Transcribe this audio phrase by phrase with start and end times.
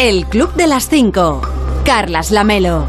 [0.00, 1.42] El Club de las 5.
[1.84, 2.86] Carlas Lamelo.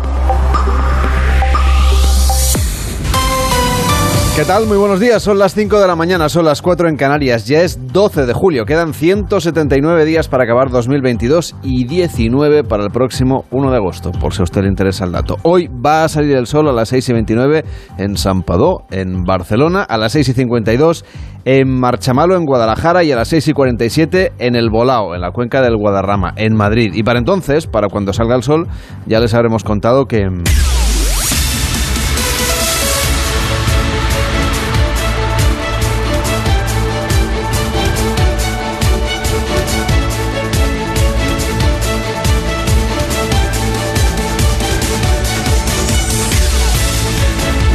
[4.35, 4.67] ¿Qué tal?
[4.67, 5.23] Muy buenos días.
[5.23, 7.45] Son las 5 de la mañana, son las 4 en Canarias.
[7.45, 8.63] Ya es 12 de julio.
[8.63, 14.33] Quedan 179 días para acabar 2022 y 19 para el próximo 1 de agosto, por
[14.33, 15.35] si a usted le interesa el dato.
[15.41, 17.65] Hoy va a salir el sol a las 6 y 29
[17.97, 21.03] en San Padó, en Barcelona, a las 6 y 52
[21.45, 25.31] en Marchamalo, en Guadalajara, y a las 6 y 47 en El Bolao, en la
[25.31, 26.91] cuenca del Guadarrama, en Madrid.
[26.93, 28.67] Y para entonces, para cuando salga el sol,
[29.05, 30.27] ya les habremos contado que...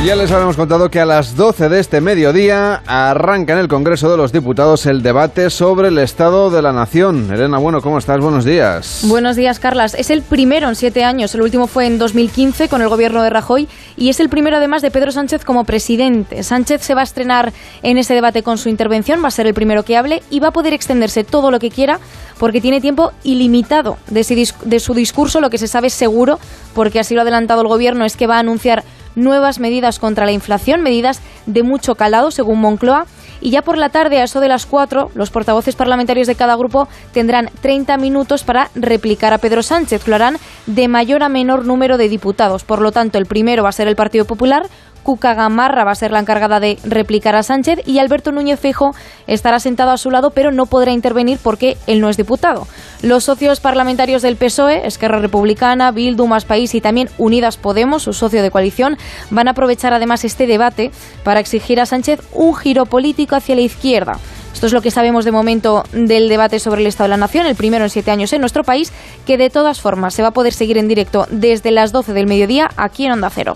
[0.04, 4.10] Ya les habíamos contado que a las 12 de este mediodía arranca en el Congreso
[4.10, 7.32] de los Diputados el debate sobre el Estado de la Nación.
[7.32, 8.20] Elena, bueno, ¿cómo estás?
[8.20, 9.00] Buenos días.
[9.04, 9.94] Buenos días, Carlas.
[9.94, 11.34] Es el primero en siete años.
[11.34, 13.66] El último fue en 2015 con el gobierno de Rajoy
[13.96, 16.42] y es el primero además de Pedro Sánchez como presidente.
[16.42, 19.54] Sánchez se va a estrenar en ese debate con su intervención, va a ser el
[19.54, 21.98] primero que hable y va a poder extenderse todo lo que quiera
[22.38, 25.40] porque tiene tiempo ilimitado de, de su discurso.
[25.40, 26.38] Lo que se sabe seguro,
[26.74, 30.26] porque así lo ha adelantado el gobierno, es que va a anunciar nuevas medidas contra
[30.26, 33.06] la inflación, medidas de mucho calado, según Moncloa.
[33.40, 36.56] Y ya por la tarde, a eso de las 4, los portavoces parlamentarios de cada
[36.56, 40.08] grupo tendrán 30 minutos para replicar a Pedro Sánchez.
[40.08, 42.64] Lo harán de mayor a menor número de diputados.
[42.64, 44.66] Por lo tanto, el primero va a ser el Partido Popular,
[45.04, 48.92] Cuca Gamarra va a ser la encargada de replicar a Sánchez y Alberto Núñez Fejo
[49.28, 52.66] estará sentado a su lado, pero no podrá intervenir porque él no es diputado.
[53.02, 58.12] Los socios parlamentarios del PSOE, Esquerra Republicana, Bildu, Más País y también Unidas Podemos, su
[58.12, 58.96] socio de coalición,
[59.30, 60.90] van a aprovechar además este debate
[61.22, 64.18] para exigir a Sánchez un giro político hacia la izquierda.
[64.54, 67.44] Esto es lo que sabemos de momento del debate sobre el Estado de la Nación,
[67.46, 68.92] el primero en siete años en nuestro país,
[69.26, 72.26] que de todas formas se va a poder seguir en directo desde las 12 del
[72.26, 73.54] mediodía aquí en Onda Cero.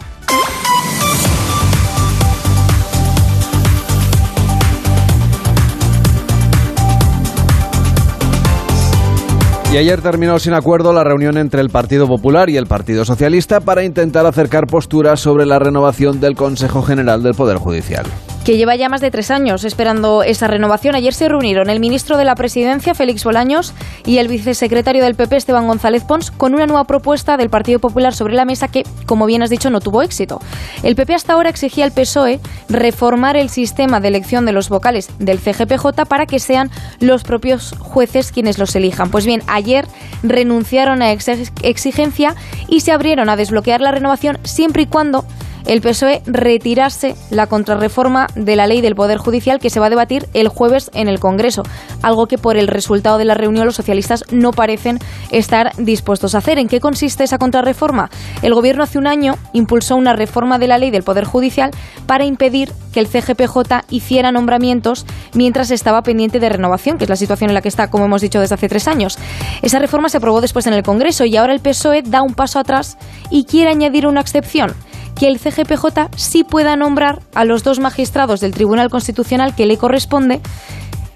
[9.70, 13.60] Y ayer terminó sin acuerdo la reunión entre el Partido Popular y el Partido Socialista
[13.60, 18.06] para intentar acercar posturas sobre la renovación del Consejo General del Poder Judicial
[18.48, 20.94] que lleva ya más de tres años esperando esa renovación.
[20.94, 23.74] Ayer se reunieron el ministro de la Presidencia, Félix Bolaños,
[24.06, 28.14] y el vicesecretario del PP, Esteban González Pons, con una nueva propuesta del Partido Popular
[28.14, 30.40] sobre la mesa que, como bien has dicho, no tuvo éxito.
[30.82, 35.10] El PP hasta ahora exigía al PSOE reformar el sistema de elección de los vocales
[35.18, 36.70] del CGPJ para que sean
[37.00, 39.10] los propios jueces quienes los elijan.
[39.10, 39.86] Pues bien, ayer
[40.22, 42.34] renunciaron a esa exigencia
[42.66, 45.26] y se abrieron a desbloquear la renovación siempre y cuando
[45.66, 49.90] el PSOE retirase la contrarreforma de la ley del Poder Judicial que se va a
[49.90, 51.62] debatir el jueves en el Congreso,
[52.02, 54.98] algo que por el resultado de la reunión los socialistas no parecen
[55.30, 56.58] estar dispuestos a hacer.
[56.58, 58.10] ¿En qué consiste esa contrarreforma?
[58.42, 61.70] El Gobierno hace un año impulsó una reforma de la ley del Poder Judicial
[62.06, 67.16] para impedir que el CGPJ hiciera nombramientos mientras estaba pendiente de renovación, que es la
[67.16, 69.18] situación en la que está, como hemos dicho, desde hace tres años.
[69.62, 72.58] Esa reforma se aprobó después en el Congreso y ahora el PSOE da un paso
[72.58, 72.96] atrás
[73.30, 74.74] y quiere añadir una excepción
[75.18, 79.76] que el CGPJ sí pueda nombrar a los dos magistrados del Tribunal Constitucional que le
[79.76, 80.40] corresponde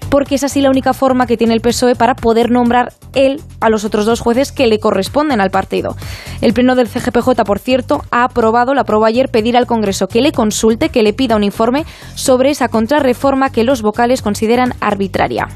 [0.09, 3.69] porque es así la única forma que tiene el PSOE para poder nombrar él a
[3.69, 5.95] los otros dos jueces que le corresponden al partido.
[6.41, 10.21] El Pleno del CGPJ, por cierto, ha aprobado, lo aprobó ayer, pedir al Congreso que
[10.21, 11.83] le consulte, que le pida un informe
[12.13, 15.47] sobre esa contrarreforma que los vocales consideran arbitraria.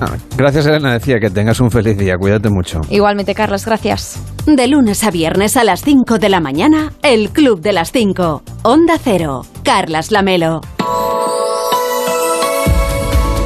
[0.00, 0.92] Ah, gracias, Elena.
[0.92, 2.16] Decía que tengas un feliz día.
[2.18, 2.80] Cuídate mucho.
[2.90, 3.64] Igualmente, Carlos.
[3.64, 4.18] Gracias.
[4.46, 8.42] De lunes a viernes a las 5 de la mañana, el Club de las 5.
[8.62, 9.42] Onda Cero.
[9.62, 10.60] Carlas Lamelo.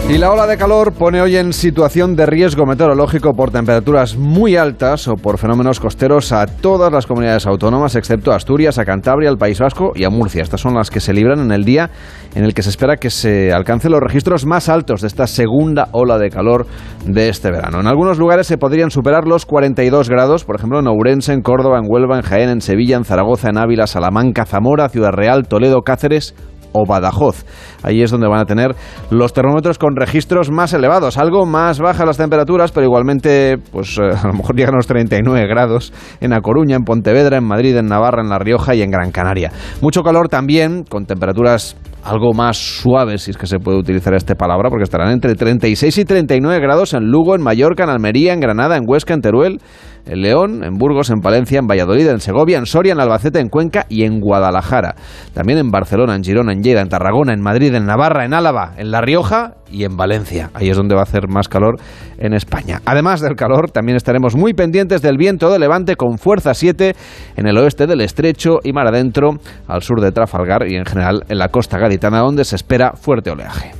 [0.09, 4.55] Y la ola de calor pone hoy en situación de riesgo meteorológico por temperaturas muy
[4.55, 9.37] altas o por fenómenos costeros a todas las comunidades autónomas, excepto Asturias, a Cantabria, al
[9.37, 10.45] País Vasco y a Murcia.
[10.45, 11.91] Estas son las que se libran en el día
[12.37, 15.89] en el que se espera que se alcancen los registros más altos de esta segunda
[15.91, 16.69] ola de calor
[17.05, 17.81] de este verano.
[17.81, 21.79] En algunos lugares se podrían superar los 42 grados, por ejemplo en Ourense, en Córdoba,
[21.83, 25.83] en Huelva, en Jaén, en Sevilla, en Zaragoza, en Ávila, Salamanca, Zamora, Ciudad Real, Toledo,
[25.83, 26.37] Cáceres
[26.77, 27.45] o Badajoz.
[27.83, 28.75] Ahí es donde van a tener
[29.11, 34.03] los termómetros con registros más elevados, algo más bajas las temperaturas, pero igualmente, pues eh,
[34.03, 37.77] a lo mejor llegan a los 39 grados en A Coruña, en Pontevedra, en Madrid,
[37.77, 39.53] en Navarra, en La Rioja y en Gran Canaria.
[39.81, 41.77] Mucho calor también, con temperaturas
[42.07, 45.99] algo más suaves, si es que se puede utilizar esta palabra, porque estarán entre 36
[45.99, 49.61] y 39 grados en Lugo, en Mallorca, en Almería, en Granada, en Huesca, en Teruel,
[50.07, 53.49] en León, en Burgos, en Palencia, en Valladolid, en Segovia, en Soria, en Albacete, en
[53.49, 54.95] Cuenca y en Guadalajara.
[55.35, 58.75] También en Barcelona, en Girona, en Lleida, en Tarragona, en Madrid, en Navarra, en Álava,
[58.77, 60.51] en La Rioja y en Valencia.
[60.55, 61.77] Ahí es donde va a hacer más calor
[62.19, 62.81] en España.
[62.85, 66.95] Además del calor, también estaremos muy pendientes del viento de levante con fuerza 7
[67.37, 69.31] en el oeste del estrecho y mar adentro,
[69.67, 73.31] al sur de Trafalgar y en general en la costa gaditana, donde se espera fuerte
[73.31, 73.73] oleaje.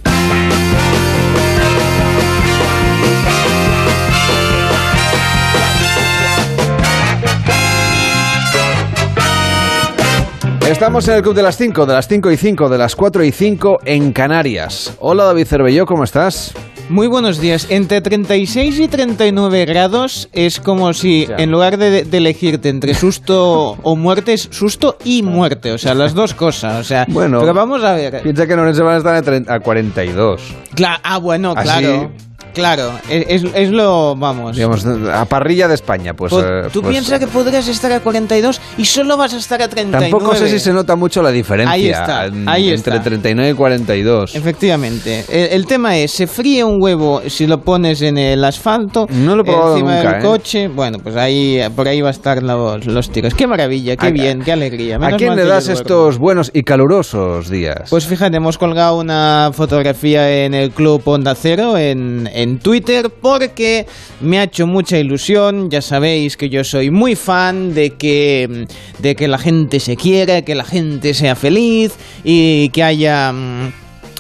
[10.69, 13.25] Estamos en el Club de las 5, de las 5 y 5, de las 4
[13.25, 14.95] y 5 en Canarias.
[14.99, 16.53] Hola David Cervelló, ¿cómo estás?
[16.89, 17.67] Muy buenos días.
[17.71, 23.77] Entre 36 y 39 grados es como si en lugar de, de elegirte entre susto
[23.83, 25.73] o muerte es susto y muerte.
[25.73, 26.81] O sea, las dos cosas.
[26.81, 27.41] O sea, Bueno.
[27.41, 28.23] pero vamos a ver.
[28.23, 30.41] Piensa que en Orense van a estar a, 30 a 42.
[30.75, 32.11] Cla- ah, bueno, Así- claro.
[32.57, 34.17] Claro, es, es- es lo.
[34.17, 34.57] Vamos.
[34.57, 36.33] Digamos, a parrilla de España, pues...
[36.33, 39.69] Eh, Tú pues, piensas que podrías estar a 42 y solo vas a estar a
[39.69, 40.11] 39.
[40.11, 43.03] Tampoco sé si se nota mucho la diferencia Ahí está, ahí entre está.
[43.03, 44.35] 39 y 42.
[44.35, 45.25] Efectivamente.
[45.29, 49.07] El, el tema es, se fríe un huevo si lo pones en el asfalto.
[49.11, 50.27] No lo he probado encima nunca, del ¿eh?
[50.27, 50.69] coche.
[50.69, 53.35] Bueno, pues ahí por ahí va a estar los, los tiros.
[53.35, 54.97] Qué maravilla, qué ¿A- bien, qué alegría.
[55.03, 57.91] ¿A quién le das estos buenos y calurosos días?
[57.91, 63.87] Pues fíjate, hemos colgado una fotografía en el Club Onda Cero en, en Twitter porque
[64.21, 65.71] me ha hecho mucha ilusión.
[65.71, 68.67] Ya sabéis que yo soy muy fan de que,
[68.99, 71.93] de que la gente se quiera, que la gente sea feliz
[72.25, 73.35] y que haya...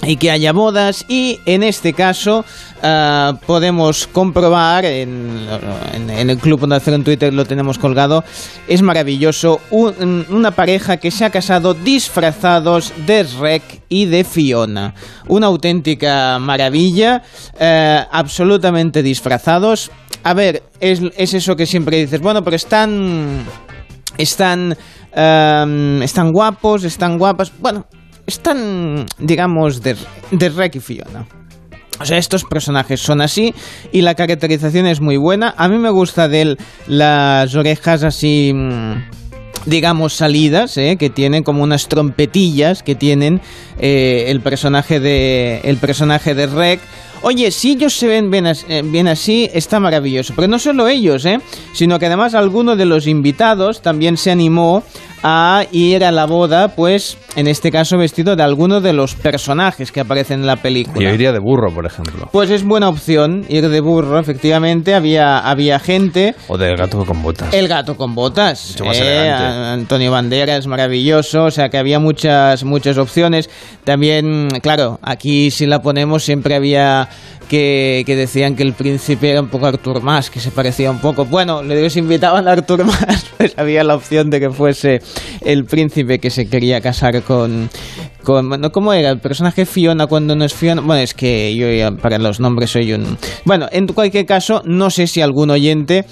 [0.02, 2.44] y que haya bodas y en este caso
[2.82, 5.46] ah, podemos comprobar en,
[6.08, 8.22] el Club Onda Cero en Twitter lo tenemos colgado
[8.68, 14.94] es maravilloso un- una pareja que se ha casado disfrazados de Rec y de Fiona
[15.28, 17.22] una auténtica maravilla
[17.58, 19.90] eh, absolutamente disfrazados
[20.22, 23.44] a ver es, es eso que siempre dices bueno pero están
[24.18, 24.76] están
[25.14, 27.52] em, están guapos, están guapas.
[27.58, 27.84] Bueno,
[28.26, 29.96] están, digamos, de,
[30.30, 31.26] de Rek y Fiona.
[31.98, 33.54] O sea, estos personajes son así
[33.90, 35.54] y la caracterización es muy buena.
[35.56, 39.04] A mí me gusta de él las orejas así, mm,
[39.64, 40.96] digamos, salidas, ¿eh?
[40.98, 43.40] que tienen como unas trompetillas que tienen
[43.78, 46.80] eh, el personaje de el personaje de Rek.
[47.22, 50.34] Oye, si ellos se ven bien, eh, bien así, está maravilloso.
[50.36, 51.40] Pero no solo ellos, ¿eh?
[51.72, 54.84] sino que además alguno de los invitados también se animó
[55.28, 59.90] a ir a la boda, pues en este caso vestido de alguno de los personajes
[59.90, 61.00] que aparecen en la película.
[61.00, 62.28] Yo iría de burro, por ejemplo.
[62.30, 64.94] Pues es buena opción ir de burro, efectivamente.
[64.94, 66.36] Había, había gente.
[66.46, 67.52] O del gato con botas.
[67.52, 68.70] El gato con botas.
[68.70, 69.66] Mucho más eh, elegante.
[69.82, 71.46] Antonio Banderas, maravilloso.
[71.46, 73.50] O sea que había muchas, muchas opciones.
[73.82, 77.08] También, claro, aquí si la ponemos siempre había
[77.48, 80.98] que, que decían que el príncipe era un poco Artur Mas, que se parecía un
[80.98, 81.24] poco.
[81.24, 85.00] Bueno, le digo, si invitaban a Artur Mas, pues había la opción de que fuese
[85.40, 87.70] el príncipe que se quería casar con.
[88.22, 89.10] con bueno, ¿Cómo era?
[89.10, 90.82] El personaje Fiona cuando no es Fiona.
[90.82, 93.18] Bueno, es que yo ya para los nombres soy un.
[93.44, 96.04] Bueno, en cualquier caso, no sé si algún oyente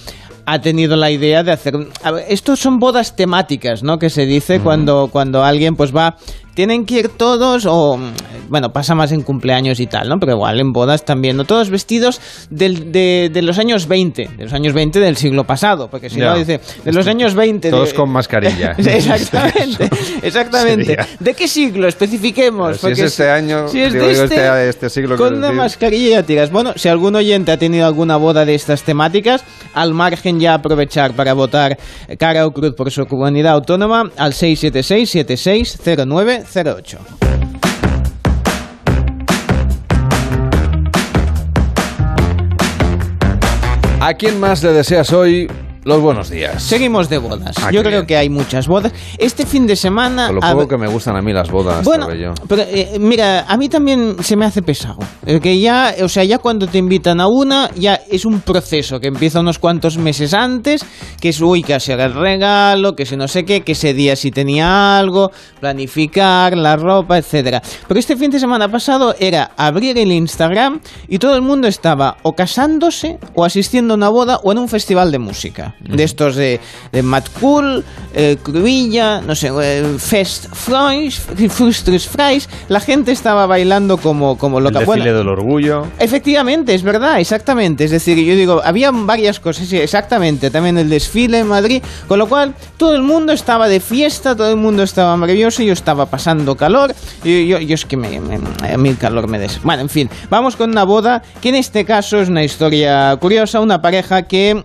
[0.47, 4.27] ha tenido la idea de hacer a ver, estos son bodas temáticas no que se
[4.27, 6.17] dice cuando cuando alguien pues va
[6.55, 7.99] tienen que ir todos o
[8.49, 11.71] bueno pasa más en cumpleaños y tal no pero igual en bodas también no todos
[11.71, 12.21] vestidos
[12.51, 16.21] del- de, de los años 20 de los años 20 del siglo pasado porque si
[16.21, 16.27] Ya.
[16.33, 18.73] no dice de los años 20 Todos de- con mascarilla.
[18.79, 19.89] exactamente
[20.23, 21.07] exactamente Sería.
[21.21, 25.17] de qué siglo especifiquemos Si es este año, si es digo, este, este- este siglo,
[25.17, 26.51] con una mascarilla tiras.
[26.51, 31.15] Bueno, si algún oyente ha tenido alguna boda de estas temáticas, al margen ya aprovechar
[31.15, 31.79] para votar
[32.19, 34.33] cara o cruz por su comunidad autónoma al
[36.45, 36.99] 676-760908.
[44.01, 45.49] ¿A quién más le deseas hoy
[45.85, 46.63] los buenos días?
[46.63, 47.55] Seguimos de bodas.
[47.63, 48.07] Ah, Yo creo bien.
[48.07, 48.93] que hay muchas bodas.
[49.19, 50.27] Este fin de semana...
[50.29, 52.09] Con lo a poco ver- que me gustan a mí las bodas, Bueno,
[52.49, 54.99] pero eh, mira, a mí también se me hace pesado.
[55.27, 58.99] Eh, Que ya, o sea, ya cuando te invitan a una, ya es un proceso
[58.99, 60.85] que empieza unos cuantos meses antes,
[61.21, 64.17] que es, uy, que hacer el regalo, que si no sé qué, que ese día
[64.17, 67.61] si tenía algo, planificar la ropa, etcétera.
[67.87, 72.17] Pero este fin de semana pasado era abrir el Instagram y todo el mundo estaba
[72.23, 75.74] o casándose, o asistiendo a una boda, o en un festival de música.
[75.81, 76.61] De estos de,
[76.93, 82.49] de Mad Cool, eh, Cruilla, no sé, eh, Fest Fries, Frustres Fries.
[82.69, 84.79] La gente estaba bailando como, como El loca.
[84.79, 85.87] desfile Bueno, del orgullo.
[85.99, 87.85] Efectivamente, es verdad, exactamente.
[87.85, 90.51] Es decir, yo digo, había varias cosas, sí, exactamente.
[90.51, 94.51] También el desfile en Madrid, con lo cual todo el mundo estaba de fiesta, todo
[94.51, 96.95] el mundo estaba maravilloso, yo estaba pasando calor.
[97.25, 98.39] Y yo, yo es que me, me-
[98.73, 99.61] a mí el calor me des.
[99.63, 103.61] Bueno, en fin, vamos con una boda que en este caso es una historia curiosa,
[103.61, 104.63] una pareja que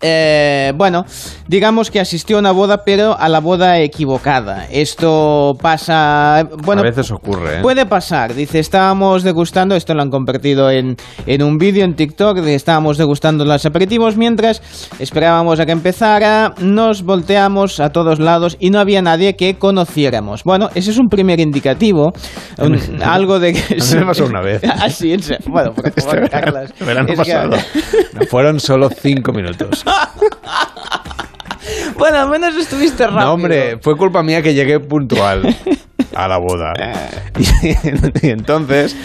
[0.00, 1.04] eh, bueno,
[1.48, 4.66] digamos que asistió a una boda, pero a la boda equivocada.
[4.70, 6.48] Esto pasa.
[6.64, 7.58] Bueno, a veces ocurre.
[7.58, 7.62] ¿eh?
[7.62, 8.34] Puede pasar.
[8.34, 13.44] Dice, estábamos degustando, esto lo han compartido en, en un vídeo en TikTok, estábamos degustando
[13.44, 14.62] los aperitivos mientras
[14.98, 20.44] esperábamos a que empezara, nos volteamos a todos lados y no había nadie que conociéramos.
[20.44, 22.12] Bueno, ese es un primer indicativo.
[23.02, 23.80] algo de que.
[23.80, 24.62] se me pasó una vez.
[24.64, 26.72] Así, ah, en Bueno, por favor, Carlas.
[27.16, 27.56] pasado.
[28.30, 29.84] Fueron solo cinco minutos.
[31.98, 33.26] bueno, al menos estuviste rápido.
[33.26, 35.56] No, hombre, fue culpa mía que llegué puntual
[36.14, 36.72] a la boda.
[38.22, 38.96] y, entonces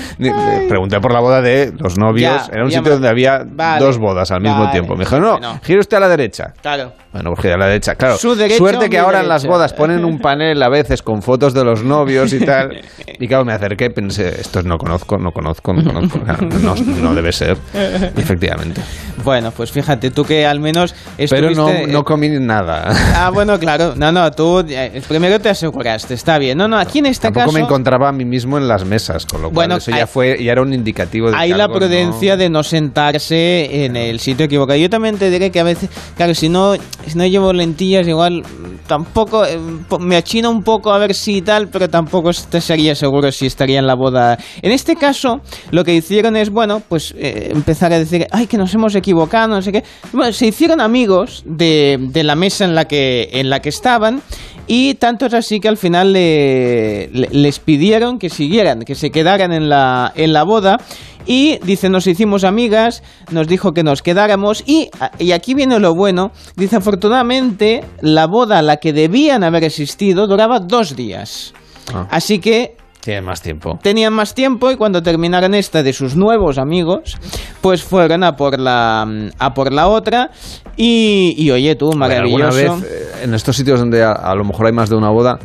[0.70, 2.50] pregunté por la boda de los novios.
[2.50, 3.46] Era un sitio donde había
[3.80, 4.96] dos bodas al mismo tiempo.
[4.96, 6.54] Me dijo, no, gire usted a la derecha.
[6.62, 6.94] Claro.
[7.14, 7.96] Bueno, pues a la derecha.
[7.96, 11.64] Claro, suerte que ahora en las bodas ponen un panel a veces con fotos de
[11.66, 12.82] los novios y tal.
[13.20, 16.20] Y claro, me acerqué pensé, esto no conozco, no conozco, no conozco.
[16.62, 17.58] No, no debe ser.
[17.74, 18.82] efectivamente.
[19.24, 20.96] Bueno, pues fíjate, tú que al menos
[21.30, 22.94] Pero no, no comí nada.
[23.16, 23.94] Ah, bueno, claro.
[23.96, 26.58] No, no, tú eh, primero te aseguraste, está bien.
[26.58, 27.58] No, no, aquí en este Tampoco caso...
[27.58, 30.44] me encontraba a mí mismo en las mesas, con lo cual bueno, eso ya, fue,
[30.44, 34.46] ya era un indicativo de Hay que la prudencia de no sentarse en el sitio
[34.46, 34.80] equivocado.
[34.80, 36.76] Yo también te diré que a veces, claro, si no
[37.08, 38.44] si no llevo lentillas, igual
[38.88, 39.58] tampoco eh,
[40.00, 43.80] me achina un poco a ver si tal, pero tampoco te sería seguro si estaría
[43.80, 44.38] en la boda.
[44.62, 45.42] En este caso,
[45.72, 49.48] lo que hicieron es, bueno, pues eh, empezar a decir, ay, que nos hemos equivocado,
[49.48, 49.84] no sé qué.
[50.12, 54.22] Bueno, se hicieron amigos de, de la mesa en la que, en la que estaban
[54.68, 59.70] y tanto es así que al final les pidieron que siguieran, que se quedaran en
[59.70, 60.78] la, en la boda.
[61.26, 64.90] Y dice, nos hicimos amigas, nos dijo que nos quedáramos y,
[65.20, 70.26] y aquí viene lo bueno, dice, afortunadamente la boda a la que debían haber existido
[70.26, 71.54] duraba dos días.
[71.94, 72.08] Ah.
[72.10, 73.80] Así que tienen más tiempo.
[73.82, 77.18] Tenían más tiempo y cuando terminaron esta de sus nuevos amigos,
[77.60, 79.06] pues fueron a por la,
[79.38, 80.30] a por la otra.
[80.78, 82.56] Y, y oye, tú, maravilloso.
[82.56, 85.40] Ver, vez, eh, en estos sitios donde a, lo mejor hay más de una boda,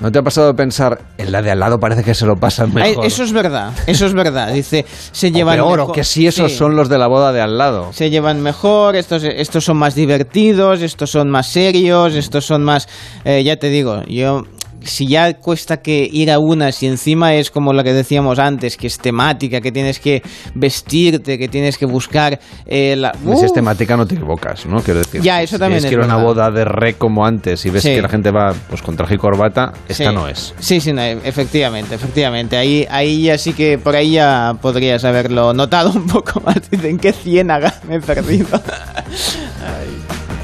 [0.00, 2.34] ¿No te ha pasado de pensar, en la de al lado parece que se lo
[2.34, 3.06] pasan mejor?
[3.06, 4.52] Eso es verdad, eso es verdad.
[4.52, 7.56] Dice, se llevan o peor, que si esos son los de la boda de al
[7.56, 7.92] lado.
[7.92, 12.88] Se llevan mejor, estos, estos son más divertidos, estos son más serios, estos son más...
[13.24, 14.42] Eh, ya te digo, yo
[14.84, 18.76] si ya cuesta que ir a una, si encima es como lo que decíamos antes,
[18.76, 20.22] que es temática, que tienes que
[20.54, 23.12] vestirte, que tienes que buscar eh, la...
[23.36, 24.80] Si es temática no te equivocas, ¿no?
[24.82, 27.70] Quiero decir, ya, eso también si es, que una boda de re como antes y
[27.70, 30.54] ves que la gente va pues con traje y corbata, esta no es.
[30.58, 32.56] Sí, sí, efectivamente, efectivamente.
[32.56, 36.54] Ahí, ahí ya sí que por ahí ya podrías haberlo notado un poco más.
[36.70, 38.60] Dicen, qué ciénaga me he perdido.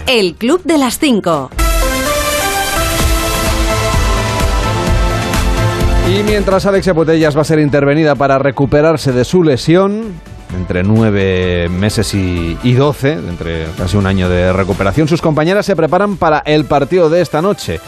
[0.07, 1.51] El Club de las Cinco.
[6.11, 10.14] Y mientras Alexia Botellas va a ser intervenida para recuperarse de su lesión,
[10.59, 15.76] entre nueve meses y, y, doce, entre casi un año de recuperación, sus compañeras se
[15.76, 17.79] preparan para el partido de esta noche.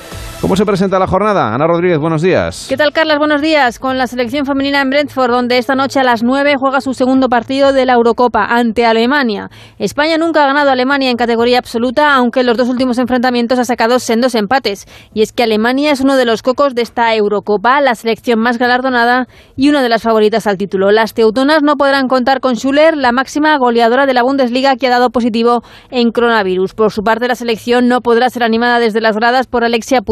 [0.43, 1.55] ¿Cómo se presenta la jornada?
[1.55, 2.67] Ana Rodríguez, buenos días.
[2.69, 3.19] ¿Qué tal, Carlas?
[3.19, 3.79] Buenos días.
[3.79, 7.29] Con la selección femenina en Brentford, donde esta noche a las 9 juega su segundo
[7.29, 9.51] partido de la Eurocopa ante Alemania.
[9.79, 13.61] España nunca ha ganado a Alemania en categoría absoluta, aunque en los dos últimos enfrentamientos
[13.61, 14.89] ha sacado sendos empates.
[15.15, 18.59] Y es que Alemania es uno de los cocos de esta Eurocopa, la selección más
[18.59, 20.91] galardonada y una de las favoritas al título.
[20.91, 24.91] Las teutonas no podrán contar con Schuller, la máxima goleadora de la Bundesliga que ha
[24.91, 26.75] dado positivo en coronavirus.
[26.75, 30.03] Por su parte, la selección no podrá ser animada desde las gradas por Alexia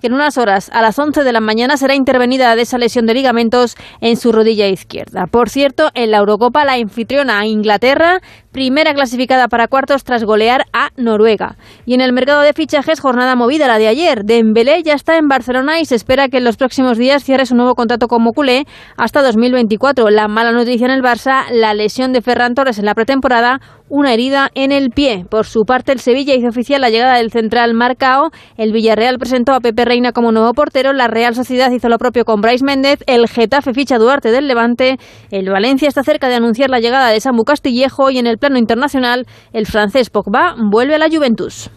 [0.00, 3.06] Que en unas horas, a las 11 de la mañana, será intervenida de esa lesión
[3.06, 5.26] de ligamentos en su rodilla izquierda.
[5.26, 8.20] Por cierto, en la Eurocopa, la anfitriona Inglaterra
[8.54, 11.56] primera clasificada para cuartos tras golear a Noruega.
[11.86, 14.24] Y en el mercado de fichajes, jornada movida la de ayer.
[14.24, 17.56] Dembélé ya está en Barcelona y se espera que en los próximos días cierre su
[17.56, 18.64] nuevo contrato con Moculé
[18.96, 20.08] hasta 2024.
[20.08, 24.12] La mala noticia en el Barça, la lesión de Ferran Torres en la pretemporada, una
[24.14, 25.26] herida en el pie.
[25.28, 28.30] Por su parte, el Sevilla hizo oficial la llegada del central Marcao.
[28.56, 30.92] El Villarreal presentó a Pepe Reina como nuevo portero.
[30.92, 33.00] La Real Sociedad hizo lo propio con Bryce Méndez.
[33.06, 34.98] El Getafe ficha Duarte del Levante.
[35.30, 38.58] El Valencia está cerca de anunciar la llegada de Samu Castillejo y en el plano
[38.58, 41.70] internacional, el francés Pogba vuelve a la Juventus.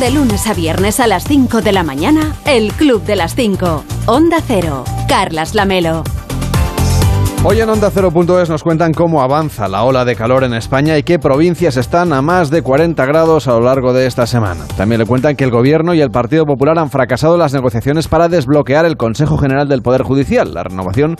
[0.00, 3.84] De lunes a viernes a las 5 de la mañana, el Club de las 5.
[4.06, 4.82] Onda Cero.
[5.08, 6.02] Carlas Lamelo.
[7.44, 11.04] Hoy en Onda 0.es nos cuentan cómo avanza la ola de calor en España y
[11.04, 14.64] qué provincias están a más de 40 grados a lo largo de esta semana.
[14.76, 18.28] También le cuentan que el Gobierno y el Partido Popular han fracasado las negociaciones para
[18.28, 20.52] desbloquear el Consejo General del Poder Judicial.
[20.52, 21.14] La renovación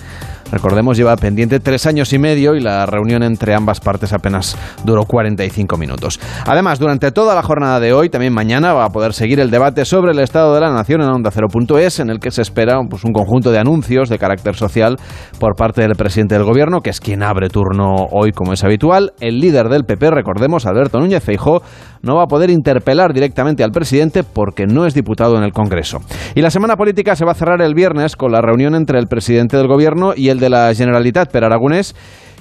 [0.51, 5.05] recordemos, lleva pendiente tres años y medio y la reunión entre ambas partes apenas duró
[5.05, 6.21] 45 minutos.
[6.47, 9.85] Además, durante toda la jornada de hoy, también mañana, va a poder seguir el debate
[9.85, 13.05] sobre el Estado de la Nación en Onda Cero.es, en el que se espera pues,
[13.05, 14.97] un conjunto de anuncios de carácter social
[15.39, 19.13] por parte del presidente del Gobierno, que es quien abre turno hoy como es habitual.
[19.21, 21.63] El líder del PP, recordemos, Alberto Núñez Feijó,
[22.03, 25.99] no va a poder interpelar directamente al presidente porque no es diputado en el Congreso.
[26.35, 29.07] Y la semana política se va a cerrar el viernes con la reunión entre el
[29.07, 31.95] presidente del Gobierno y el de la Generalitat, Per Aragonés,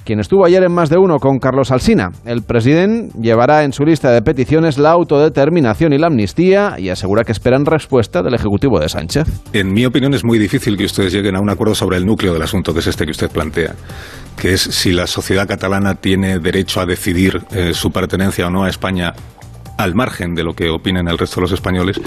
[0.08, 2.08] quien estuvo ayer en más de uno con Carlos Alsina.
[2.24, 7.24] El presidente llevará en su lista de peticiones la autodeterminación y la amnistía y asegura
[7.24, 9.26] que esperan respuesta del Ejecutivo de Sánchez.
[9.52, 12.32] En mi opinión es muy difícil que ustedes lleguen a un acuerdo sobre el núcleo
[12.32, 13.74] del asunto, que es este que usted plantea,
[14.40, 18.64] que es si la sociedad catalana tiene derecho a decidir eh, su pertenencia o no
[18.64, 19.12] a España
[19.78, 22.00] al margen de lo que opinen el resto de los españoles,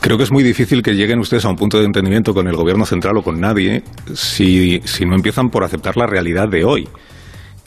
[0.00, 2.56] creo que es muy difícil que lleguen ustedes a un punto de entendimiento con el
[2.56, 3.82] gobierno central o con nadie
[4.12, 6.88] si, si no empiezan por aceptar la realidad de hoy.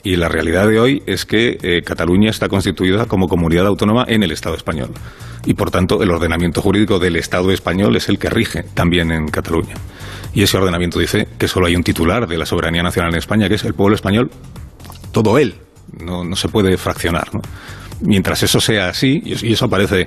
[0.04, 4.22] Y la realidad de hoy es que eh, Cataluña está constituida como comunidad autónoma en
[4.22, 4.90] el Estado español.
[5.46, 9.28] Y por tanto, el ordenamiento jurídico del Estado español es el que rige también en
[9.28, 9.74] Cataluña.
[10.34, 13.48] Y ese ordenamiento dice que solo hay un titular de la soberanía nacional en España,
[13.48, 14.30] que es el pueblo español,
[15.10, 15.54] todo él.
[16.04, 17.28] No, no se puede fraccionar.
[18.00, 20.06] Mientras eso sea así, y eso aparece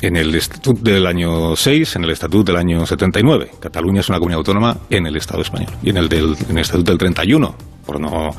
[0.00, 3.52] en el Estatuto del año 6, en el Estatuto del año 79.
[3.60, 5.72] Cataluña es una comunidad autónoma en el Estado español.
[5.82, 8.30] Y en el, del, en el Estatuto del 31, por no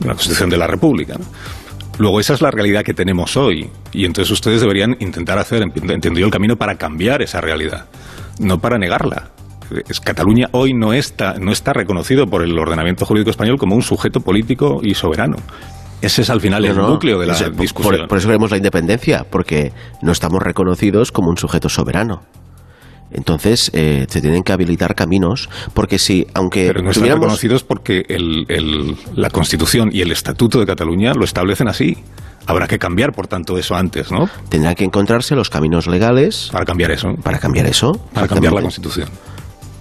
[0.00, 1.16] la Constitución de la República.
[1.98, 3.70] Luego, esa es la realidad que tenemos hoy.
[3.92, 7.86] Y entonces ustedes deberían intentar hacer, entendido el camino para cambiar esa realidad,
[8.38, 9.30] no para negarla.
[10.04, 14.20] Cataluña hoy no está, no está reconocido por el ordenamiento jurídico español como un sujeto
[14.20, 15.36] político y soberano.
[16.04, 18.00] Ese es al final el núcleo de la discusión.
[18.00, 22.22] Por, por eso queremos la independencia, porque no estamos reconocidos como un sujeto soberano.
[23.10, 26.66] Entonces, eh, se tienen que habilitar caminos, porque si, aunque.
[26.66, 28.02] Pero no están reconocidos porque
[29.14, 31.96] la Constitución y el Estatuto de Cataluña lo establecen así.
[32.46, 34.28] Habrá que cambiar, por tanto, eso antes, ¿no?
[34.50, 36.50] Tendrá que encontrarse los caminos legales.
[36.52, 37.14] Para cambiar eso.
[37.22, 37.92] Para cambiar eso.
[38.12, 39.08] Para cambiar la Constitución.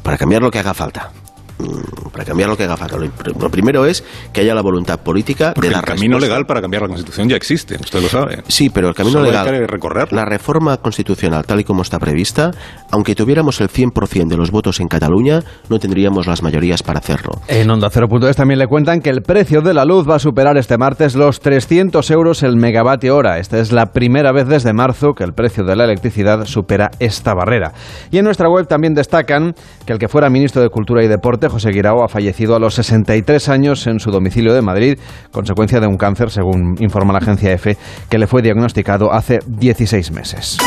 [0.03, 1.11] Para cambiar lo que haga falta.
[1.59, 2.97] Mm, para cambiar lo que haga falta.
[2.97, 6.83] Lo primero es que haya la voluntad política de la el camino legal para cambiar
[6.83, 8.43] la Constitución ya existe, usted lo sabe.
[8.47, 10.15] Sí, pero el camino Solo legal, hay que recorrerlo.
[10.15, 12.51] la reforma constitucional tal y como está prevista,
[12.91, 17.41] aunque tuviéramos el 100% de los votos en Cataluña, no tendríamos las mayorías para hacerlo.
[17.47, 20.57] En Onda 0.es también le cuentan que el precio de la luz va a superar
[20.57, 23.37] este martes los 300 euros el megavatio hora.
[23.37, 27.33] Esta es la primera vez desde marzo que el precio de la electricidad supera esta
[27.33, 27.73] barrera.
[28.11, 29.53] Y en nuestra web también destacan
[29.85, 31.07] que el que fuera ministro de Cultura y
[31.49, 34.99] José Guirao, ha fallecido a los 63 años en su domicilio de Madrid,
[35.31, 37.77] consecuencia de un cáncer, según informa la agencia EFE,
[38.09, 40.57] que le fue diagnosticado hace 16 meses.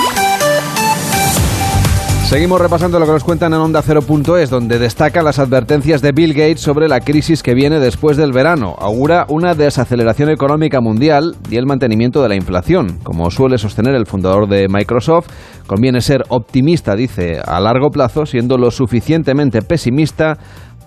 [2.28, 6.34] Seguimos repasando lo que nos cuentan en Onda 0.es, donde destacan las advertencias de Bill
[6.34, 8.74] Gates sobre la crisis que viene después del verano.
[8.80, 12.98] Augura una desaceleración económica mundial y el mantenimiento de la inflación.
[13.04, 15.28] Como suele sostener el fundador de Microsoft,
[15.68, 20.36] conviene ser optimista, dice, a largo plazo, siendo lo suficientemente pesimista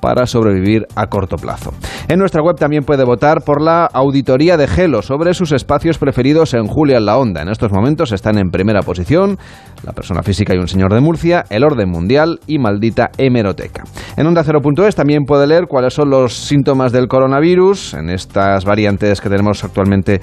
[0.02, 1.74] para sobrevivir a corto plazo.
[2.08, 6.54] En nuestra web también puede votar por la auditoría de Gelo sobre sus espacios preferidos
[6.54, 7.42] en Julia en la Onda.
[7.42, 9.38] En estos momentos están en primera posición
[9.84, 13.84] La persona física y un señor de Murcia, El Orden Mundial y Maldita Hemeroteca.
[14.18, 19.22] En Onda 0.es también puede leer cuáles son los síntomas del coronavirus en estas variantes
[19.22, 20.22] que tenemos actualmente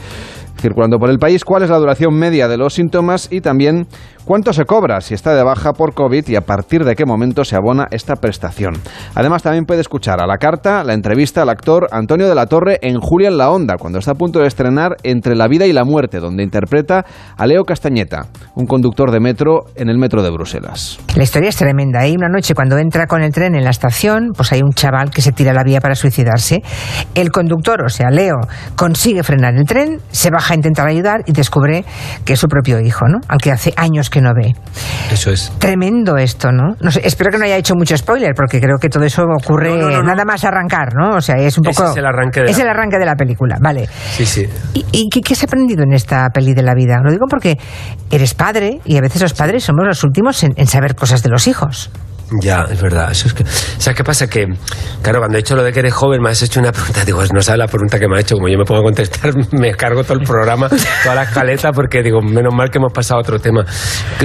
[0.61, 3.87] circulando por el país, cuál es la duración media de los síntomas y también
[4.25, 7.45] cuánto se cobra si está de baja por COVID y a partir de qué momento
[7.45, 8.75] se abona esta prestación.
[9.15, 12.79] Además, también puede escuchar a la carta la entrevista al actor Antonio de la Torre
[12.83, 15.73] en Julia en la Onda, cuando está a punto de estrenar Entre la vida y
[15.73, 17.05] la muerte, donde interpreta
[17.37, 19.46] a Leo Castañeta, un conductor de metro
[19.77, 20.99] en el metro de Bruselas.
[21.15, 22.01] La historia es tremenda.
[22.01, 25.11] Hay una noche cuando entra con el tren en la estación, pues hay un chaval
[25.11, 26.63] que se tira a la vía para suicidarse.
[27.15, 28.37] El conductor, o sea, Leo,
[28.75, 31.85] consigue frenar el tren, se baja a intentar ayudar y descubre
[32.25, 33.19] que es su propio hijo, ¿no?
[33.29, 34.55] Al que hace años que no ve.
[35.11, 35.53] Eso es.
[35.59, 36.75] Tremendo esto, ¿no?
[36.81, 39.71] no sé, espero que no haya hecho mucho spoiler, porque creo que todo eso ocurre
[39.71, 40.03] No, no, no, no.
[40.03, 41.17] nada más arrancar, ¿no?
[41.17, 41.91] O sea, es un Ese poco...
[41.93, 43.89] es el arranque de Es la el arranque de la película, vale.
[44.17, 44.47] Sí, sí.
[44.75, 46.99] ¿Y, y qué, qué has aprendido en esta peli de la vida?
[47.03, 47.59] Lo digo porque
[48.11, 51.47] eres padre y a veces los padres somos los últimos en, saber cosas de los
[51.47, 51.91] hijos.
[52.43, 53.13] Ya, es verdad.
[53.13, 54.27] Eso es que, ¿Sabes qué pasa?
[54.29, 54.47] Que,
[55.03, 57.05] claro, cuando he hecho lo de que eres joven, me has hecho una pregunta.
[57.05, 58.35] Digo, no sabes la pregunta que me ha hecho.
[58.35, 60.69] Como yo me pongo a contestar, me cargo todo el programa,
[61.03, 63.65] toda la escaleta, porque digo, menos mal que hemos pasado a otro tema.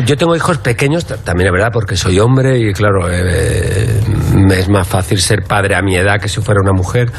[0.04, 3.88] Yo tengo hijos pequeños, también es verdad, porque soy hombre y, claro, eh,
[4.52, 7.12] es más fácil ser padre a mi edad que si fuera una mujer.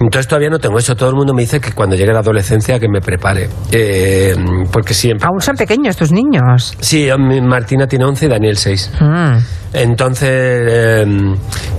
[0.00, 0.94] Entonces todavía no tengo eso.
[0.94, 3.48] Todo el mundo me dice que cuando llegue la adolescencia que me prepare.
[3.72, 4.36] Eh,
[4.70, 5.26] porque siempre...
[5.26, 6.76] Aún son pequeños tus niños.
[6.80, 8.92] Sí, Martina tiene 11 y Daniel 6.
[9.00, 9.36] Mm.
[9.72, 11.04] Entonces, eh,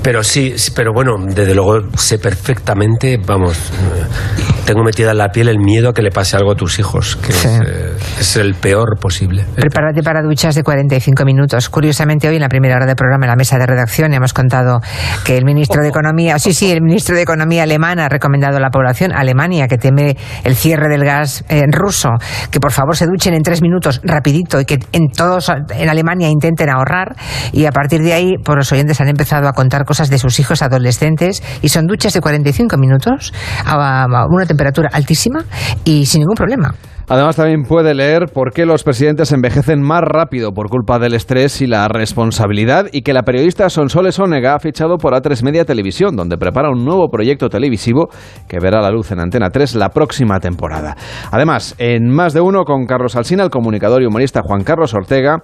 [0.02, 5.30] pero sí, sí, pero bueno, desde luego sé perfectamente, vamos, eh, tengo metida en la
[5.30, 7.48] piel el miedo a que le pase algo a tus hijos, que Sí.
[7.48, 9.46] es, eh, es el peor posible.
[9.56, 11.70] Prepárate para duchas de 45 minutos.
[11.70, 14.80] Curiosamente, hoy en la primera hora del programa, en la mesa de redacción, hemos contado
[15.26, 18.60] que el ministro de Economía, sí, sí, el ministro de Economía alemán ha recomendado a
[18.60, 22.10] la población, Alemania, que teme el cierre del gas eh, ruso,
[22.52, 26.30] que por favor se duchen en tres minutos, rapidito, y que en todos en Alemania
[26.30, 27.16] intenten ahorrar.
[27.52, 30.40] Y a partir de ahí, por los oyentes han empezado a contar cosas de sus
[30.40, 33.34] hijos adolescentes, y son duchas de 45 minutos
[33.66, 35.44] a, a una temperatura altísima
[35.86, 36.76] y sin ningún problema.
[37.08, 41.62] Además, también puede leer por qué los presidentes envejecen más rápido por culpa del estrés
[41.62, 46.16] y la responsabilidad y que la periodista Sonsoles Onega ha fichado por A3 Media Televisión,
[46.16, 48.08] donde prepara un nuevo proyecto televisivo
[48.48, 50.96] que verá la luz en Antena 3 la próxima temporada.
[51.32, 55.40] Además, en Más de Uno con Carlos Alsina, el comunicador y humorista Juan Carlos Ortega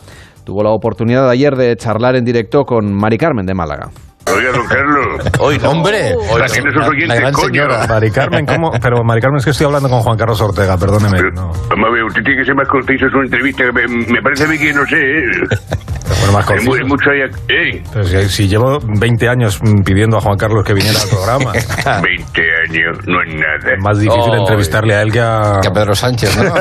[0.46, 3.90] tuvo la oportunidad ayer de charlar en directo con Mari Carmen de Málaga.
[4.36, 5.24] Oiga, don Carlos.
[5.40, 5.70] Hoy no.
[5.72, 7.64] Hombre, La gente sus oyentes, coño.
[7.88, 8.72] Mari Carmen, ¿cómo?
[8.82, 11.18] Pero Mari Carmen, es que estoy hablando con Juan Carlos Ortega, perdóneme.
[11.18, 11.52] Pero, No,
[11.92, 13.64] ver, usted tiene que ser más conciso en su entrevista.
[13.66, 15.22] que Me, me parece a mí que no sé, ¿eh?
[16.20, 16.74] bueno, más Hay conciso.
[16.74, 17.22] hay mucho ahí.
[17.50, 17.84] ¿Eh?
[17.94, 21.52] Pero si, si llevo 20 años pidiendo a Juan Carlos que viniera al programa,
[22.04, 23.74] 20 años, no es nada.
[23.76, 25.60] es más difícil Oh, entrevistarle a él que a...
[25.62, 26.54] Que a Pedro Sánchez, ¿no?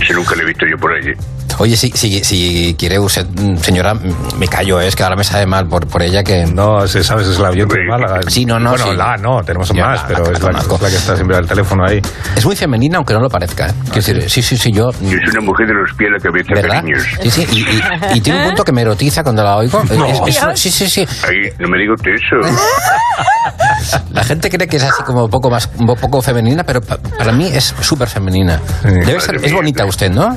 [0.00, 1.12] Ese nunca lo he visto yo por allí.
[1.58, 5.24] Oye, si, si, si quiere usted, mm, señora, mm, me callo, es que ahora me
[5.24, 6.44] sabe mal por, por ella que...
[6.44, 8.20] No, se- sabes, es la oyente de Málaga.
[8.28, 8.96] Sí, no, no, Bueno, sí.
[8.96, 11.36] la no, tenemos Ya, más, la- pero la es la, es la que está siempre
[11.38, 12.02] al teléfono ahí.
[12.36, 13.68] Es muy femenina, aunque no lo parezca.
[13.68, 13.72] ¿eh?
[13.84, 14.88] Quiero decir, sí, sí, sí, yo...
[15.00, 16.74] mm, Yo soy una mujer de los pies a la cabeza, ¿Verdad?
[16.82, 17.02] cariños.
[17.22, 19.82] Sí, sí, y, y- y tiene un punto que me erotiza cuando la oigo.
[20.26, 21.06] Es- es- sí, sí, sí.
[21.26, 22.36] Ahí, no me diga usted eso.
[24.12, 26.98] La gente cree que es así como un poco más, un poco femenina, pero pa-
[27.18, 28.60] para mí es súper femenina.
[28.82, 30.34] Debe ser, es bonita usted, ¿no?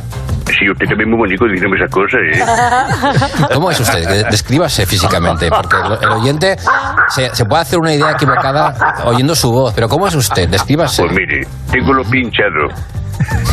[0.47, 3.47] Sí, usted también es muy bonito diciéndome esas cosas, ¿eh?
[3.53, 4.07] ¿Cómo es usted?
[4.07, 6.55] De- Descríbase físicamente, porque el, oyente
[7.09, 8.73] se, se puede hacer una idea equivocada
[9.05, 10.49] oyendo su voz, pero ¿cómo es usted?
[10.49, 11.03] Descríbase.
[11.03, 12.73] Pues mire, tengo los pinchados.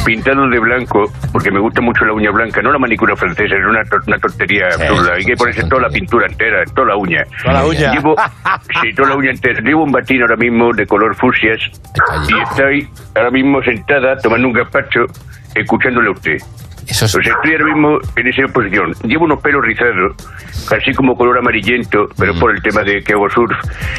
[0.05, 3.67] Pintados de blanco, porque me gusta mucho la uña blanca, no la manicura francesa, es
[3.69, 5.15] una, una tontería absurda.
[5.19, 7.23] Hay que ponerse toda la pintura entera, toda la uña.
[7.43, 7.93] Toda la uña.
[7.93, 8.15] Llevo,
[8.81, 9.61] sí, toda la uña entera.
[9.61, 11.59] Llevo un batín ahora mismo de color fucsias
[12.29, 15.01] y estoy ahora mismo sentada tomando un gazpacho,
[15.61, 16.37] escuchándole a usted.
[16.87, 17.13] Eso es...
[17.13, 18.93] Sea, estoy ahora mismo en esa posición.
[19.05, 20.15] Llevo unos pelos rizados,
[20.69, 23.57] casi como color amarillento, pero por el tema de que hago surf.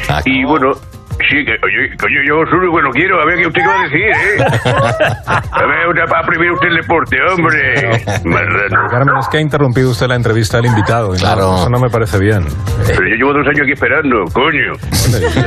[0.08, 0.72] Ah, y bueno,
[1.28, 3.74] sí, que, oye, coño, yo hago surf y bueno, quiero, a ver qué usted va
[3.74, 4.38] a decir, ¿eh?
[5.50, 7.58] A ver, una, va a prohibir usted el deporte, hombre.
[8.24, 8.88] Marrano.
[8.90, 11.08] Carmen, es que ha interrumpido usted la entrevista al invitado.
[11.08, 11.54] y no- Claro.
[11.56, 12.44] eso no me parece bien.
[12.86, 14.72] Pero yo llevo dos años aquí esperando, coño.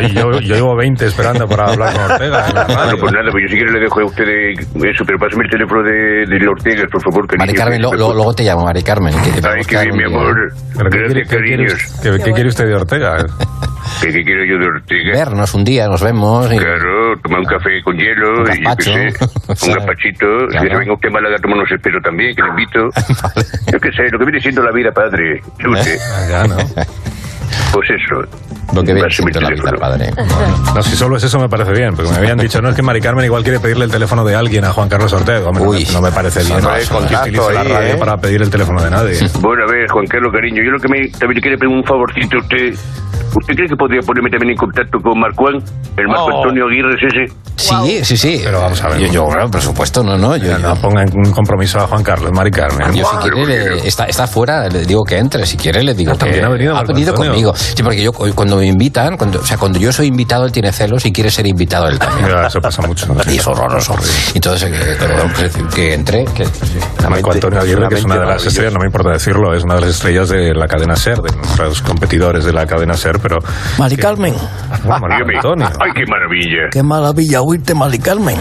[0.01, 2.47] Y Yo, yo llevo 20 esperando para hablar con Ortega.
[2.47, 5.03] en la Bueno, pues nada, pues yo si quiere le dejo a usted eh, eso,
[5.05, 7.45] pero pásame el teléfono de, de Ortega, por favor, cariño.
[7.45, 9.13] Mari Carmen, lo- lo- luego te llamo, Mari Carmen.
[9.23, 10.35] que te Ay, qué bien, mi un amor.
[10.77, 11.99] ¿Pero qué quiere, Gracias, qué quiere cariños.
[12.03, 13.17] qué- qué quiere usted de Ortega?
[13.99, 15.11] ¿Qué, qué quiero yo de Ortega?
[15.13, 16.51] Vernos un día, nos vemos.
[16.51, 18.91] y- Claro, tomar un café con hielo Un y gazpacho.
[18.93, 20.25] sé, un gazpachito.
[20.49, 20.69] Claro.
[20.69, 22.79] se venga usted a Málaga, tomarnos espero también, que le invito.
[23.71, 25.41] Yo qué sé, lo que viene siendo la vida, padre.
[25.59, 25.97] ¿Y usted?
[26.13, 26.57] Ah, ya, ¿no?
[27.73, 28.21] Pues eso.
[28.73, 30.11] Lo que siendo la vida, padre.
[30.75, 32.81] No, si solo es eso me parece bien, porque me habían dicho, no, es que
[32.81, 35.39] Mari Carmen igual quiere pedirle el teléfono de alguien a Juan Carlos Ortega.
[35.49, 35.87] Hombre, no me- Uy.
[35.91, 36.61] no, me parece bien.
[36.61, 37.97] No, No, que utilice la ahí, radio ¿eh?
[37.97, 39.19] para pedir el teléfono de nadie.
[39.41, 41.83] Bueno, a ver, Juan Carlos, cariño, yo lo que me, también le quiero pedir un
[41.83, 42.73] favorcito a usted.
[43.33, 45.55] ¿Usted cree que podría ponerme también en contacto con Marcuán?
[45.97, 46.37] El Marco Oh.
[46.43, 47.33] Antonio Aguirre es ese.
[47.55, 48.41] Sí, sí, sí.
[48.43, 48.99] Pero vamos a ver.
[48.99, 50.35] Yo, yo, bueno, por supuesto, no, no.
[50.35, 52.93] Yo, No ponga en un compromiso a Juan Carlos, Mari Carmen.
[52.93, 55.81] Yo si quiere, ¿por qué le- está, está fuera, le digo que entre, si quiere
[55.83, 57.13] le digo Ah, también que ha venido Marco Antonio.
[57.13, 57.53] conmigo.
[57.55, 60.71] Sí, porque yo cuando me invitan, cuando, o sea, cuando yo soy invitado, él tiene
[60.71, 62.27] celos y quiere ser invitado él también.
[62.27, 63.07] Ya, eso pasa mucho.
[63.31, 63.95] Y es horroroso.
[64.33, 64.97] Entonces, eh,
[65.37, 66.45] que, que entre, que
[67.09, 69.75] Marco Antonio Aguirre, que es una de las estrellas, no me importa decirlo, es una
[69.75, 73.37] de las estrellas de la cadena SER, de nuestros competidores de la cadena SER, pero...
[73.77, 74.33] Mari Carmen,
[74.85, 75.35] Marco Dígame.
[75.35, 75.67] Antonio.
[75.79, 76.69] Ay, qué maravilla.
[76.71, 78.37] qué maravilla oírte, Mari Carmen.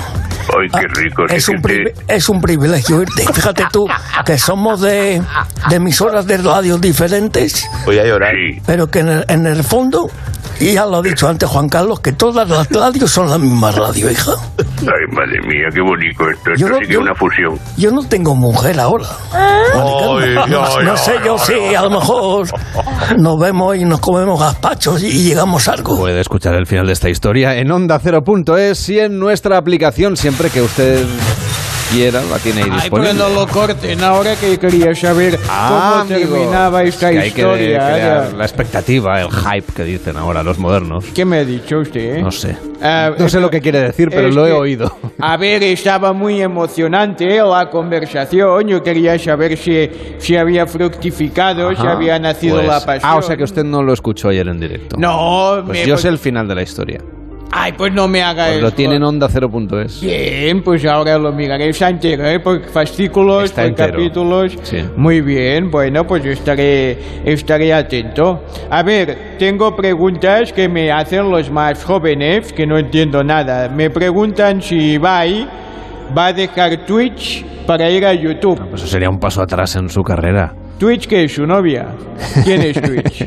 [0.49, 1.25] Ay, qué rico.
[1.29, 3.25] Es sí, un, privi- es un privilegio oírte.
[3.33, 3.87] Fíjate tú
[4.25, 5.23] que somos de,
[5.69, 8.33] de emisoras de radio diferentes, Voy a llorar.
[8.35, 8.61] Sí.
[8.67, 10.09] pero que en el, en el fondo,
[10.59, 13.71] y ya lo ha dicho antes Juan Carlos, que todas las radios son la misma
[13.73, 14.33] radio, hija.
[14.59, 16.51] Ay, madre mía, qué bonito esto.
[16.57, 17.59] Yo Esto no- sí que es una fusión.
[17.77, 19.07] Yo no tengo mujer ahora.
[19.33, 20.35] Mari Carmen.
[20.51, 22.49] no, no sé yo si a lo mejor
[23.19, 25.97] nos vemos y nos comemos gazpachos y llegamos a algo.
[25.99, 30.63] Puede escuchar el final de esta historia en onda0.es y en nuestra aplicación siempre que
[30.63, 31.05] usted
[31.93, 33.15] quiera, la tiene ahí Ay, disponible.
[33.17, 35.69] pero no lo corten ahora que quería saber Ah,
[36.05, 36.31] cómo amigo.
[36.37, 37.79] terminaba Es esta que hay que historia.
[37.79, 38.37] crear Ya.
[38.37, 41.05] la expectativa, el hype que dicen ahora los modernos.
[41.13, 42.19] ¿Qué me ha dicho usted?
[42.19, 42.23] eh?
[42.23, 42.55] No sé.
[42.81, 44.97] Ah, No sé lo que quiere decir, pero es lo he que- oído.
[45.19, 48.69] A ver, estaba muy emocionante la conversación.
[48.69, 53.11] Yo quería saber si, si había fructificado, si Ajá, había nacido pues- la pasión.
[53.13, 54.95] Ah, o sea que usted no lo escuchó ayer en directo.
[54.97, 57.01] No, Pues me- yo sé el final de la historia.
[57.53, 58.63] Ay, pues no me haga Pues eso.
[58.67, 60.01] lo tiene en onda 0.es.
[60.01, 61.69] Bien, pues ahora lo miraré.
[61.71, 62.39] Está entero, ¿eh?
[62.39, 63.93] Por fascículos, Está por entero.
[63.93, 64.57] capítulos.
[64.63, 64.79] Sí.
[64.97, 68.45] Muy bien, bueno, pues yo estaré, estaré atento.
[68.71, 73.69] A ver, tengo preguntas que me hacen los más jóvenes, que no entiendo nada.
[73.69, 75.47] Me preguntan si Ibai
[76.17, 78.61] va a dejar Twitch para ir a YouTube.
[78.71, 80.55] Pues eso sería un paso atrás en su carrera.
[80.79, 81.35] ¿Twitch qué es?
[81.35, 81.89] ¿Su novia?
[82.45, 83.25] ¿Quién es Twitch?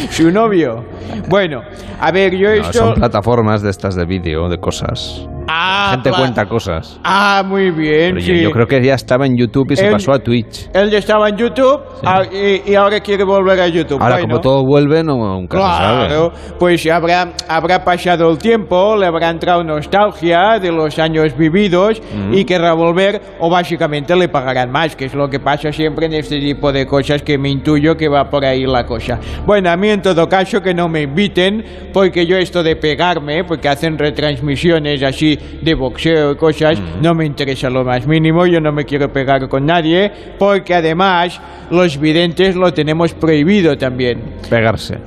[0.10, 0.84] ¿Su novio?
[1.28, 1.62] Bueno,
[2.00, 2.72] a ver, yo No, esto...
[2.72, 5.26] son plataformas de estas de vídeo, de cosas.
[5.48, 7.00] Ah, La gente cuenta cosas.
[7.02, 8.14] Ah, muy bien.
[8.14, 8.40] Pero yo, sí.
[8.42, 10.68] yo creo que ya estaba en YouTube y se Él- pasó a Twitch.
[10.72, 14.00] Él ya estaba en YouTube ah, y, y ahora quiere volver a YouTube.
[14.00, 16.06] Ahora, Bueno, como todo vuelve, no, nunca se sabe.
[16.06, 22.00] Claro, pues habrá, habrá pasado el tiempo, le habrá entrado nostalgia de los años vividos
[22.14, 22.34] Mm.
[22.34, 26.14] y querrá volver o básicamente le pagarán más, que es lo que pasa siempre en
[26.14, 29.18] este tipo de cosas que me intuyo que va por ahí la cosa.
[29.46, 33.44] Bueno, a mí en todo caso que no me inviten porque yo esto de pegarme,
[33.44, 38.60] porque hacen retransmisiones así de boxeo y cosas, no me interesa lo más mínimo, yo
[38.60, 44.22] no me quiero pegar con nadie porque además los videntes lo tenemos prohibido también.
[44.48, 44.98] Pegarse.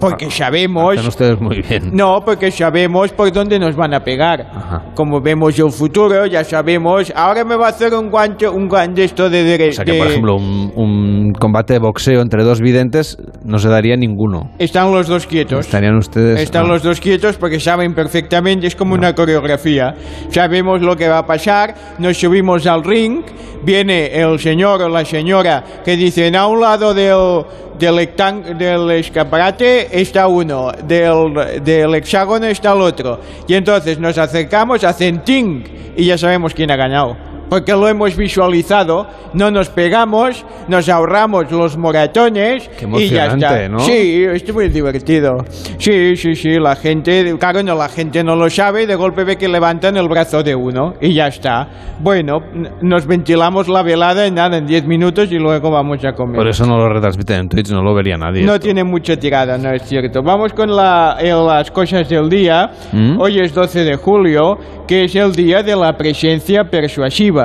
[0.00, 0.96] Porque sabemos.
[0.96, 1.90] Hacen ustedes muy bien.
[1.92, 4.42] No, porque sabemos por dónde nos van a pegar.
[4.42, 4.84] Ajá.
[4.94, 7.12] Como vemos el futuro, ya sabemos.
[7.14, 9.76] Ahora me va a hacer un guante, un guante esto de O derecha.
[9.76, 13.96] sea que, por ejemplo, un, un combate de boxeo entre dos videntes no se daría
[13.96, 14.50] ninguno.
[14.58, 15.66] Están los dos quietos.
[15.66, 16.40] Estarían ustedes.
[16.40, 16.68] Están ah.
[16.68, 19.94] los dos quietos porque saben perfectamente, es como una coreografía.
[20.30, 23.22] Sabemos lo que va a pasar, nos subimos al ring,
[23.64, 27.44] viene el señor o la señora que dicen a un lado del,
[27.78, 28.10] del,
[28.58, 33.20] del escaparate está uno, del, del hexágono está el otro.
[33.46, 35.64] Y entonces nos acercamos, hacen ting
[35.96, 37.27] y ya sabemos quién ha ganado.
[37.48, 43.68] Porque lo hemos visualizado, no nos pegamos, nos ahorramos los moratones Qué y ya está.
[43.68, 43.80] ¿no?
[43.80, 45.44] Sí, es muy divertido.
[45.78, 49.24] Sí, sí, sí, la gente, claro, no, la gente no lo sabe y de golpe
[49.24, 51.68] ve que levantan el brazo de uno y ya está.
[52.00, 52.42] Bueno,
[52.82, 56.36] nos ventilamos la velada en nada, en 10 minutos y luego vamos a comer.
[56.36, 58.42] Por eso no lo retransmiten en Twitch, no lo vería nadie.
[58.44, 58.64] No esto.
[58.64, 60.22] tiene mucha tirada, no es cierto.
[60.22, 62.70] Vamos con la- eh, las cosas del día.
[62.92, 63.20] ¿Mm?
[63.20, 67.37] Hoy es 12 de julio, que es el día de la presencia persuasiva.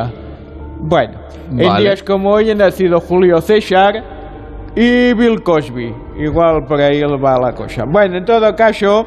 [0.80, 1.14] Bueno,
[1.50, 1.82] en Vale.
[1.82, 4.04] días como hoy han nacido Julio César
[4.76, 5.94] y Bill Cosby.
[6.18, 7.86] Igual por ahí va la cosa.
[7.86, 9.06] Bueno, en todo caso,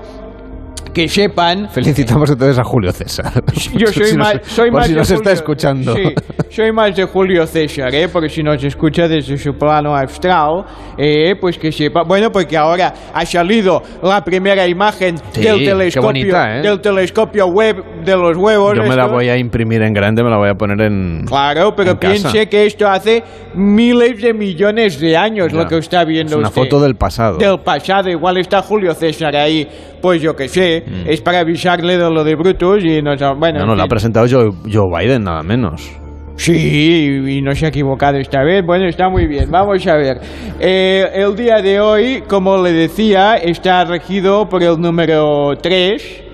[0.92, 3.42] que sepan Felicitamos entonces a Julio César.
[3.74, 5.94] yo soy Si nos- más, soy por si de nos está Julio- escuchando.
[5.94, 6.14] Sí,
[6.50, 8.08] soy más de Julio César, ¿eh?
[8.08, 10.64] Porque si nos escucha desde su plano astral,
[10.96, 12.02] eh, pues que sepa.
[12.02, 16.62] Bueno, porque ahora ha salido la primera imagen Sí, del qué telescopio, bonita, ¿eh?
[16.62, 18.74] del telescopio web de los huevos.
[18.76, 21.24] Yo me la voy a imprimir en grande, me la voy a poner en.
[21.26, 22.30] Claro, pero en casa.
[22.30, 23.22] piense que esto hace
[23.54, 25.58] miles de millones de años Ya.
[25.62, 26.62] lo que está viendo Es una usted.
[26.62, 27.38] foto del pasado.
[27.38, 29.68] Del pasado, igual está Julio César ahí,
[30.00, 31.08] pues yo que sé, Mm.
[31.08, 33.20] es para avisarle de lo de Brutus y nos...
[33.38, 36.00] Bueno, No, la ha presentado Joe, Joe Biden, nada menos.
[36.36, 38.62] Sí, y no se ha equivocado esta vez.
[38.64, 39.50] Bueno, está muy bien.
[39.50, 40.18] Vamos a ver.
[40.60, 46.24] Eh, el día de hoy, como le decía, está regido por el número 3,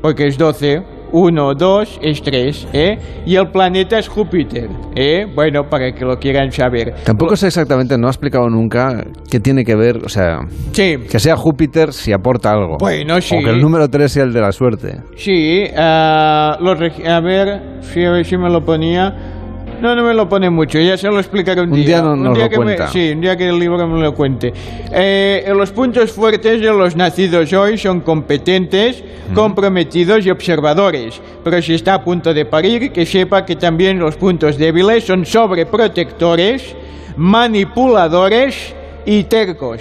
[0.00, 0.99] porque es 12.
[1.12, 2.98] 1, 2 es 3, ¿eh?
[3.26, 5.26] Y el planeta es Júpiter, ¿eh?
[5.34, 6.94] Bueno, para que lo quieran saber.
[7.04, 10.38] Tampoco sé exactamente, no ha explicado nunca qué tiene que ver, o sea,
[10.72, 12.76] Sí, que sea Júpiter si aporta algo.
[12.78, 13.36] Bueno, sí.
[13.36, 14.96] O que el número 3 sea el de la suerte.
[15.16, 15.64] sí.
[15.70, 19.36] lo regi- a ver, sí, a ver si me lo ponía.
[19.80, 22.36] No, no me lo pone mucho, ya se lo explicaré un, Un día no- nos
[22.36, 22.88] lo que me- cuenta.
[22.88, 24.52] sí, un día que el libro me lo cuente.
[24.92, 29.02] Eh, los puntos fuertes de los nacidos hoy son competentes,
[29.34, 31.20] comprometidos y observadores.
[31.42, 35.24] Pero si está a punto de parir, que sepa que también los puntos débiles son
[35.24, 36.74] sobreprotectores,
[37.16, 38.74] manipuladores
[39.06, 39.80] y tercos.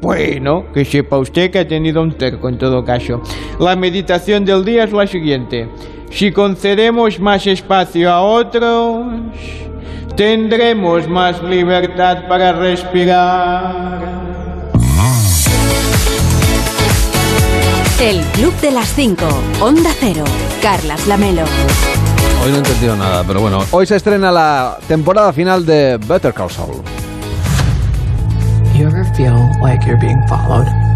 [0.00, 3.22] Bueno, que sepa usted que ha tenido un terco en todo caso.
[3.58, 5.66] La meditación del día es la siguiente.
[6.14, 9.04] Si concedemos más espacio a otros,
[10.16, 14.00] tendremos más libertad para respirar.
[18.00, 19.24] El Club de las 5.
[19.60, 20.22] Onda Cero.
[20.62, 21.42] Carlas Lamelo.
[22.44, 23.64] Hoy no he entendido nada, pero bueno.
[23.72, 26.76] Hoy se estrena la temporada final de Better Call Saul.
[28.76, 30.93] You ever feel like you're being followed?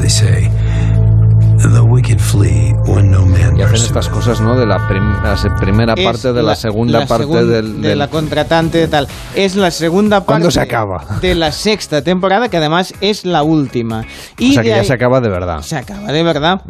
[0.00, 0.50] They say.
[2.18, 4.56] flee when no man y hacen estas cosas, ¿no?
[4.58, 7.96] De la, prim la primera Es parte, de la, segunda la parte segun- del, de
[7.96, 9.08] la contratante tal.
[9.34, 11.18] Es la segunda parte ¿Cuándo se acaba?
[11.22, 14.04] de la sexta temporada, que además es la última.
[14.38, 15.62] Y o sea que de ya ahí- se acaba de verdad.
[15.62, 16.60] Se acaba de verdad.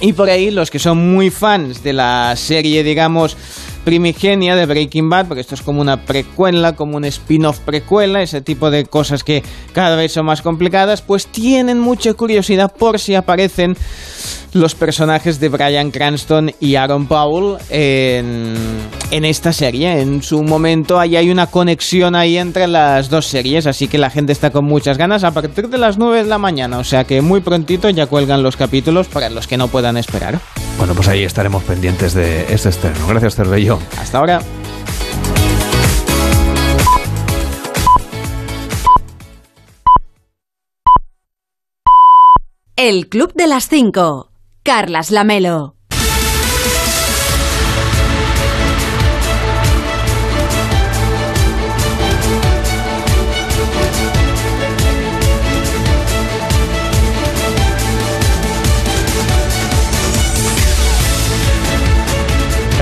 [0.00, 3.36] Y por ahí los que son muy fans de la serie, digamos,
[3.84, 8.40] primigenia de Breaking Bad, porque esto es como una precuela, como un spin-off precuela, ese
[8.40, 9.42] tipo de cosas que
[9.72, 13.76] cada vez son más complicadas, pues tienen mucha curiosidad por si aparecen
[14.52, 18.54] los personajes de Brian Cranston y Aaron Paul en,
[19.10, 20.00] en esta serie.
[20.00, 24.10] En su momento ahí hay una conexión ahí entre las dos series, así que la
[24.10, 27.04] gente está con muchas ganas a partir de las 9 de la mañana, o sea
[27.04, 30.38] que muy prontito ya cuelgan los capítulos para los que no puedan esperar.
[30.78, 33.06] Bueno, pues ahí estaremos pendientes de este estreno.
[33.06, 33.71] Gracias, Cervello.
[33.98, 34.40] Hasta ahora.
[42.76, 44.32] El Club de las Cinco.
[44.64, 45.76] Carlas Lamelo.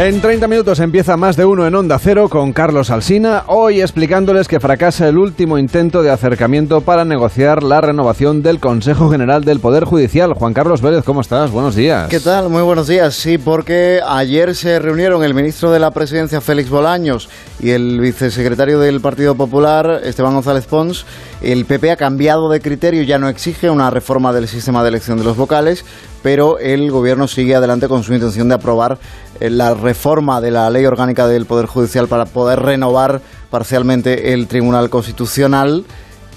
[0.00, 4.48] En 30 minutos empieza más de uno en Onda Cero con Carlos Alsina, hoy explicándoles
[4.48, 9.60] que fracasa el último intento de acercamiento para negociar la renovación del Consejo General del
[9.60, 10.32] Poder Judicial.
[10.32, 11.50] Juan Carlos Vélez, ¿cómo estás?
[11.50, 12.08] Buenos días.
[12.08, 12.48] ¿Qué tal?
[12.48, 13.14] Muy buenos días.
[13.14, 17.28] Sí, porque ayer se reunieron el ministro de la Presidencia, Félix Bolaños,
[17.60, 21.04] y el vicesecretario del Partido Popular, Esteban González Pons.
[21.40, 25.16] El PP ha cambiado de criterio, ya no exige una reforma del sistema de elección
[25.16, 25.87] de los vocales,
[26.22, 28.98] pero el gobierno sigue adelante con su intención de aprobar
[29.40, 34.48] eh, la reforma de la ley orgánica del Poder Judicial para poder renovar parcialmente el
[34.48, 35.85] Tribunal Constitucional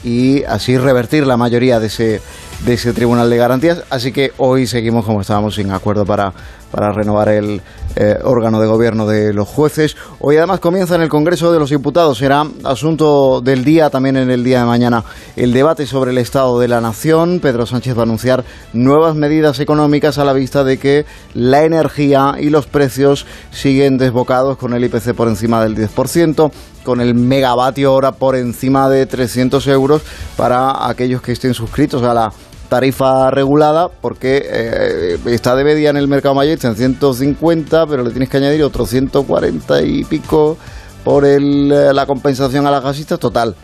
[0.06, 2.22] y así revertir la mayoría de ese,
[2.66, 3.84] de ese Tribunal de Garantías.
[3.90, 6.34] Así que hoy seguimos como estábamos sin acuerdo para,
[6.74, 7.62] para renovar el
[7.96, 9.96] eh, órgano de gobierno de los jueces.
[10.20, 12.18] Hoy además comienza en el Congreso de los Diputados.
[12.18, 15.04] Será asunto del día, también en el día de mañana,
[15.36, 17.40] el debate sobre el Estado de la Nación.
[17.40, 21.06] Pedro Sánchez va a anunciar nuevas medidas económicas a la vista de que
[21.36, 26.52] la energía y los precios siguen desbocados con el IPC por encima del 10%
[26.84, 30.02] con el megavatio hora por encima de 300 euros
[30.36, 32.34] para aquellos que estén suscritos a la
[32.74, 38.10] tarifa regulada porque eh, está de media en el mercado mayorista en 150 pero le
[38.10, 40.58] tienes que añadir otros 140 y pico
[41.04, 43.20] por el, eh, la compensación a las gasistas.
[43.20, 43.56] Total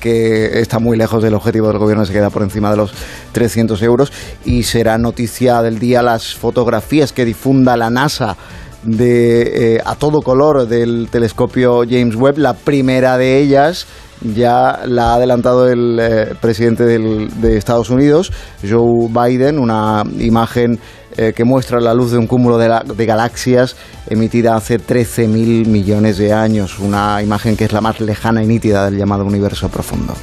[0.00, 2.92] que está muy lejos del objetivo del gobierno, se queda por encima de los
[3.32, 4.10] 300 euros.
[4.46, 8.38] Y será noticia del día las fotografías que difunda la NASA
[8.86, 13.86] de eh, a todo color del telescopio James Webb, la primera de ellas
[14.22, 18.32] ya la ha adelantado el eh, presidente de Estados Unidos,
[18.66, 20.78] Joe Biden, una imagen
[21.16, 23.76] eh, que muestra la luz de un cúmulo de, de galaxias
[24.08, 28.86] emitida hace 13.000 millones de años, una imagen que es la más lejana y nítida
[28.86, 30.14] del llamado universo profundo.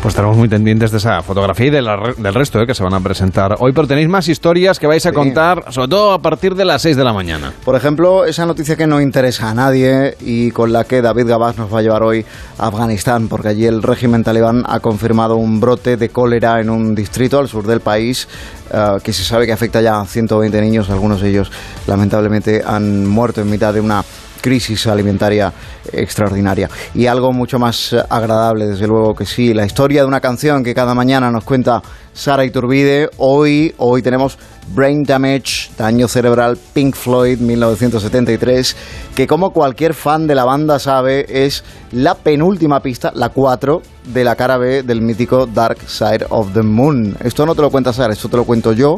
[0.00, 2.84] Pues estaremos muy pendientes de esa fotografía y de la del resto eh, que se
[2.84, 6.22] van a presentar hoy, pero tenéis más historias que vais a contar, sobre todo a
[6.22, 7.52] partir de las 6 de la mañana.
[7.64, 11.58] Por ejemplo, esa noticia que no interesa a nadie y con la que David Gabás
[11.58, 12.24] nos va a llevar hoy
[12.58, 16.94] a Afganistán, porque allí el régimen talibán ha confirmado un brote de cólera en un
[16.94, 18.28] distrito al sur del país
[18.72, 21.50] eh, que se sabe que afecta ya a 120 niños, algunos de ellos
[21.88, 24.04] lamentablemente han muerto en mitad de una
[24.48, 25.52] crisis alimentaria
[25.92, 26.70] extraordinaria.
[26.94, 30.74] Y algo mucho más agradable, desde luego que sí, la historia de una canción que
[30.74, 31.82] cada mañana nos cuenta
[32.14, 33.10] Sara Iturbide.
[33.18, 34.38] Hoy, hoy tenemos
[34.74, 38.74] Brain Damage, Daño Cerebral, Pink Floyd, 1973,
[39.14, 43.82] que como cualquier fan de la banda sabe, es la penúltima pista, la 4,
[44.14, 47.18] de la cara B del mítico Dark Side of the Moon.
[47.22, 48.96] Esto no te lo cuenta Sara, esto te lo cuento yo,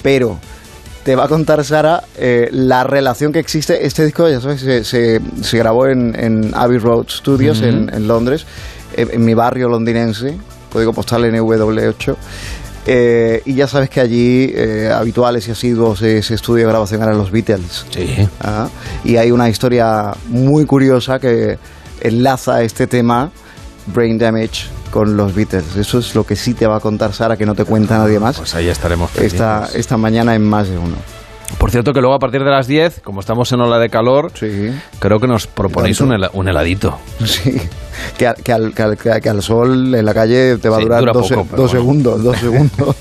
[0.00, 0.38] pero
[1.06, 3.86] te va a contar Sara eh, la relación que existe.
[3.86, 8.08] Este disco, ya sabes, se, se- se grabó en, en Abbey Road Studios en, en
[8.08, 8.44] Londres,
[8.96, 10.36] en, en mi barrio londinense,
[10.72, 12.16] código postal NW8.
[12.88, 17.00] Eh, y ya sabes que allí eh, habituales y asiduos de ese estudio de grabación
[17.02, 17.86] eran los Beatles.
[17.90, 18.28] Sí.
[19.04, 21.56] Y hay una historia muy curiosa que
[22.00, 23.30] enlaza este tema,
[23.86, 25.76] Brain Damage, con los Beatles.
[25.76, 28.18] Eso es lo que sí te va a contar Sara, que no te cuenta nadie
[28.18, 28.36] más.
[28.38, 30.96] Pues ahí estaremos esta, esta mañana en más de uno.
[31.58, 34.32] Por cierto que luego a partir de las 10, como estamos en ola de calor,
[34.98, 36.98] creo que nos proponéis un, hela- un heladito.
[37.24, 37.56] Sí,
[38.18, 40.80] que, al- que al, que al- que al sol en la calle te va a
[40.80, 41.80] durar dura dos, poco, se- pero dos bueno.
[41.80, 42.96] segundos, dos segundos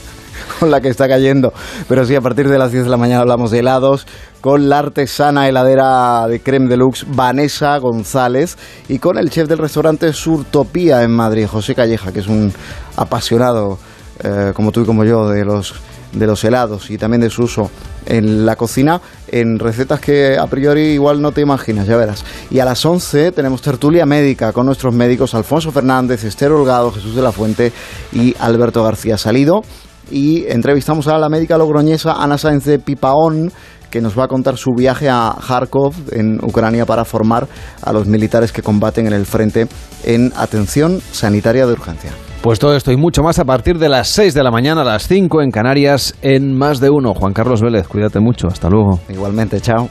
[0.59, 1.53] con la que está cayendo.
[1.87, 4.07] Pero sí, a partir de las 10 de la mañana hablamos de helados
[4.41, 10.13] con la artesana heladera de creme deluxe Vanessa González y con el chef del restaurante
[10.13, 12.53] Surtopía en Madrid, José Calleja, que es un
[12.95, 13.79] apasionado,
[14.23, 15.73] eh, como tú y como yo, de los
[16.15, 17.69] de los helados y también de su uso
[18.05, 22.23] en la cocina en recetas que a priori igual no te imaginas, ya verás.
[22.49, 27.15] Y a las 11 tenemos tertulia médica con nuestros médicos Alfonso Fernández, Esther Holgado, Jesús
[27.15, 27.73] de la Fuente
[28.13, 29.63] y Alberto García Salido.
[30.11, 33.51] Y entrevistamos a la médica logroñesa Ana Sáenz de Pipaón,
[33.89, 37.47] que nos va a contar su viaje a Kharkov, en Ucrania, para formar
[37.81, 39.67] a los militares que combaten en el frente
[40.03, 42.11] en atención sanitaria de urgencia.
[42.41, 44.85] Pues todo esto y mucho más a partir de las 6 de la mañana, a
[44.85, 47.13] las 5 en Canarias, en más de uno.
[47.13, 48.47] Juan Carlos Vélez, cuídate mucho.
[48.47, 48.99] Hasta luego.
[49.09, 49.89] Igualmente, chao.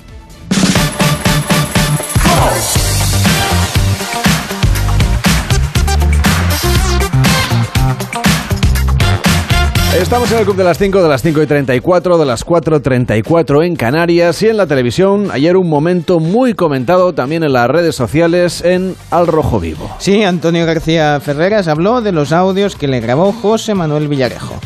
[10.01, 13.65] Estamos en el Club de las 5, de las 5 y 34, de las 4.34
[13.65, 15.29] en Canarias y en la televisión.
[15.31, 19.89] Ayer un momento muy comentado también en las redes sociales en Al Rojo Vivo.
[19.99, 24.57] Sí, Antonio García Ferreras habló de los audios que le grabó José Manuel Villarejo.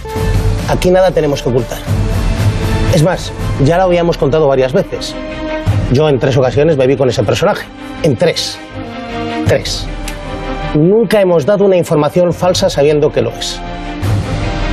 [0.71, 1.79] Aquí nada tenemos que ocultar.
[2.95, 3.31] Es más,
[3.65, 5.15] ya lo habíamos contado varias veces.
[5.93, 7.67] Yo en tres ocasiones me vi con ese personaje.
[8.03, 8.59] En tres.
[9.47, 9.87] Tres.
[10.75, 13.61] Nunca hemos dado una información falsa sabiendo que lo es.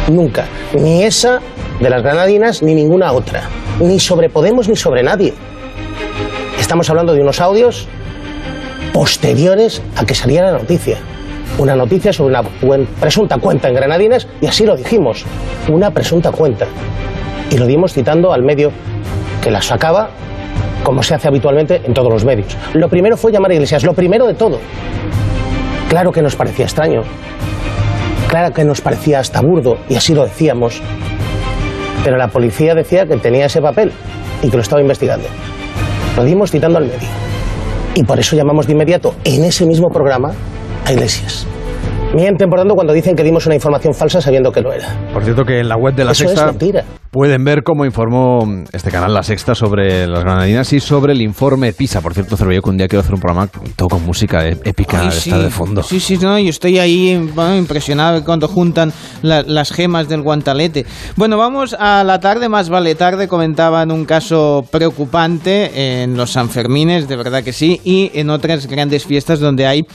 [0.07, 0.45] Nunca.
[0.73, 1.39] Ni esa
[1.79, 3.43] de las granadinas ni ninguna otra.
[3.79, 5.33] Ni sobre Podemos ni sobre nadie.
[6.59, 7.87] Estamos hablando de unos audios
[8.93, 10.97] posteriores a que saliera la noticia.
[11.57, 15.25] Una noticia sobre una presunta cuenta en granadinas y así lo dijimos.
[15.69, 16.67] Una presunta cuenta.
[17.49, 18.71] Y lo dimos citando al medio
[19.41, 20.09] que la sacaba
[20.83, 22.55] como se hace habitualmente en todos los medios.
[22.73, 24.59] Lo primero fue llamar a Iglesias, lo primero de todo.
[25.89, 27.01] Claro que nos parecía extraño,
[28.29, 30.81] Claro que nos parecía hasta burdo, y así lo decíamos.
[32.03, 33.91] Pero la policía decía que tenía ese papel
[34.41, 35.27] y que lo estaba investigando.
[36.15, 37.09] Lo dimos citando al medio.
[37.93, 40.33] Y por eso llamamos de inmediato, en ese mismo programa,
[40.85, 41.47] a Iglesias.
[42.15, 44.87] Mienten, por tanto, cuando dicen que dimos una información falsa sabiendo que lo era.
[45.11, 46.85] Por cierto, que en la web de La Eso es Sexta mentira.
[47.11, 48.39] pueden ver cómo informó
[48.71, 51.99] este canal La Sexta sobre las granadinas y sobre el informe PISA.
[51.99, 55.01] Por cierto, Cervello, que un día quiero hacer un programa todo con música e- épica
[55.01, 55.09] Ay,
[55.43, 55.83] de fondo.
[55.83, 60.85] Sí, sí, no, yo estoy ahí bueno, impresionado cuando juntan la- las gemas del guantalete.
[61.17, 67.09] Bueno, vamos a la tarde, más vale tarde, comentaban un caso preocupante en los Sanfermines,
[67.09, 69.85] de verdad que sí, y en otras grandes fiestas donde hay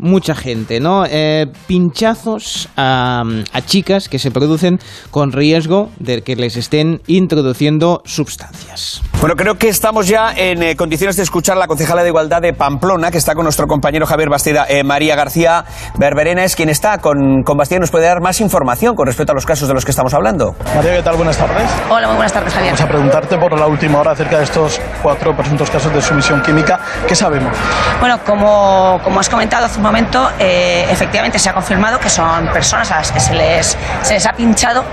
[0.00, 1.04] mucha gente, ¿no?
[1.06, 3.22] Eh, pinchazos a,
[3.52, 4.78] a chicas que se producen
[5.10, 9.02] con riesgo de que les estén introduciendo sustancias.
[9.20, 12.40] Bueno, creo que estamos ya en eh, condiciones de escuchar a la concejala de Igualdad
[12.40, 14.66] de Pamplona, que está con nuestro compañero Javier Bastida.
[14.68, 15.64] Eh, María García
[15.98, 19.32] Berberena es quien está con, con Bastida y nos puede dar más información con respecto
[19.32, 20.54] a los casos de los que estamos hablando.
[20.74, 21.16] María, ¿qué tal?
[21.16, 21.70] Buenas tardes.
[21.90, 22.72] Hola, muy buenas tardes, Javier.
[22.72, 26.40] Vamos a preguntarte por la última hora acerca de estos cuatro presuntos casos de sumisión
[26.40, 26.80] química.
[27.06, 27.56] ¿Qué sabemos?
[28.00, 32.46] Bueno, como, como has comentado hace un momento, eh, efectivamente se ha confirmado que son
[32.52, 34.84] personas a las que se les, se les ha pinchado,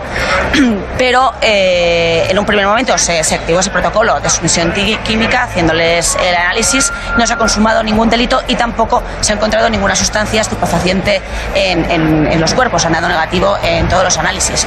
[0.98, 4.74] pero eh, en un primer momento se, se activó ese protocolo de sumisión
[5.04, 9.70] química haciéndoles el análisis, no se ha consumado ningún delito y tampoco se ha encontrado
[9.70, 11.22] ninguna sustancia estupefaciente
[11.56, 14.66] en, en- en los cuerpos, han dado negativo en todos los análisis.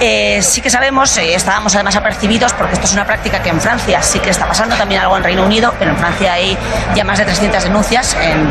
[0.00, 3.60] Eh, sí que sabemos, eh, estábamos además apercibidos, porque esto es una práctica que en
[3.60, 6.56] Francia sí que está pasando, también algo en Reino Unido, pero en Francia hay
[6.94, 8.48] ya más de 300 denuncias en-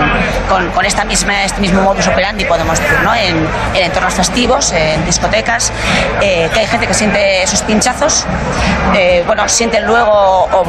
[0.49, 3.13] con, con esta misma, este mismo modus operandi, podemos decir, ¿no?
[3.15, 5.71] en, en entornos festivos, en discotecas,
[6.21, 8.25] eh, que hay gente que siente esos pinchazos,
[8.95, 10.11] eh, bueno, sienten luego
[10.51, 10.63] o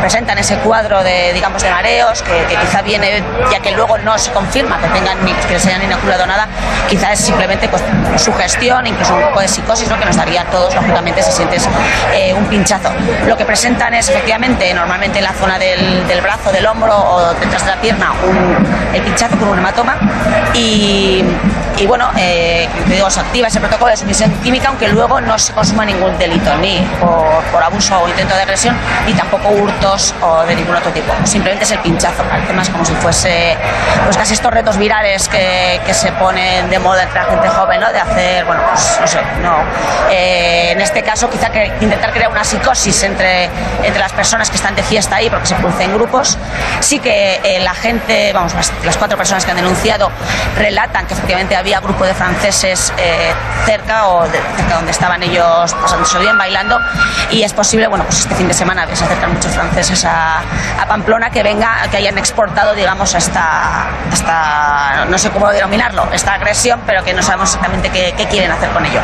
[0.00, 4.18] presentan ese cuadro de, digamos, de mareos, que, que quizá viene, ya que luego no
[4.18, 6.46] se confirma que tengan ni- que les hayan inoculado nada,
[6.88, 7.82] quizá es simplemente pues,
[8.16, 9.98] sugestión, incluso un poco de psicosis, ¿no?
[9.98, 11.68] que nos daría a todos, lógicamente, si sientes
[12.14, 12.90] eh, un pinchazo.
[13.26, 17.34] Lo que presentan es efectivamente, normalmente en la zona del, del brazo, del hombro o
[17.34, 19.96] detrás de la pierna, un, el pinchazo con un hematoma
[20.54, 21.24] y,
[21.80, 25.52] y bueno, eh, digo, se activa ese protocolo de sumisión química, aunque luego no se
[25.52, 28.76] consuma ningún delito, ni por, por abuso o intento de agresión,
[29.06, 31.12] ni tampoco hurtos o de ningún otro tipo.
[31.24, 33.56] Simplemente es el pinchazo, parece más como si fuese
[34.04, 37.80] pues casi estos retos virales que, que se ponen de moda entre la gente joven,
[37.80, 37.92] ¿no?
[37.92, 39.58] De hacer, bueno, pues no sé, no.
[40.10, 43.44] Eh, en este caso, quizá que intentar crear una psicosis entre,
[43.82, 46.38] entre las personas que están de fiesta ahí, porque se producen grupos.
[46.80, 48.54] Sí que eh, la gente, vamos,
[48.84, 50.10] las cuatro personas que han denunciado
[50.56, 53.32] relatan que efectivamente había grupo de franceses eh,
[53.64, 56.80] cerca o de, cerca donde estaban ellos pasándose bien, bailando.
[57.30, 60.38] Y es posible, bueno, pues este fin de semana se acercan muchos franceses a,
[60.80, 66.34] a Pamplona que venga, que hayan exportado, digamos, esta, esta, no sé cómo denominarlo, esta
[66.34, 69.00] agresión, pero que no sabemos exactamente qué, qué quieren hacer con ello.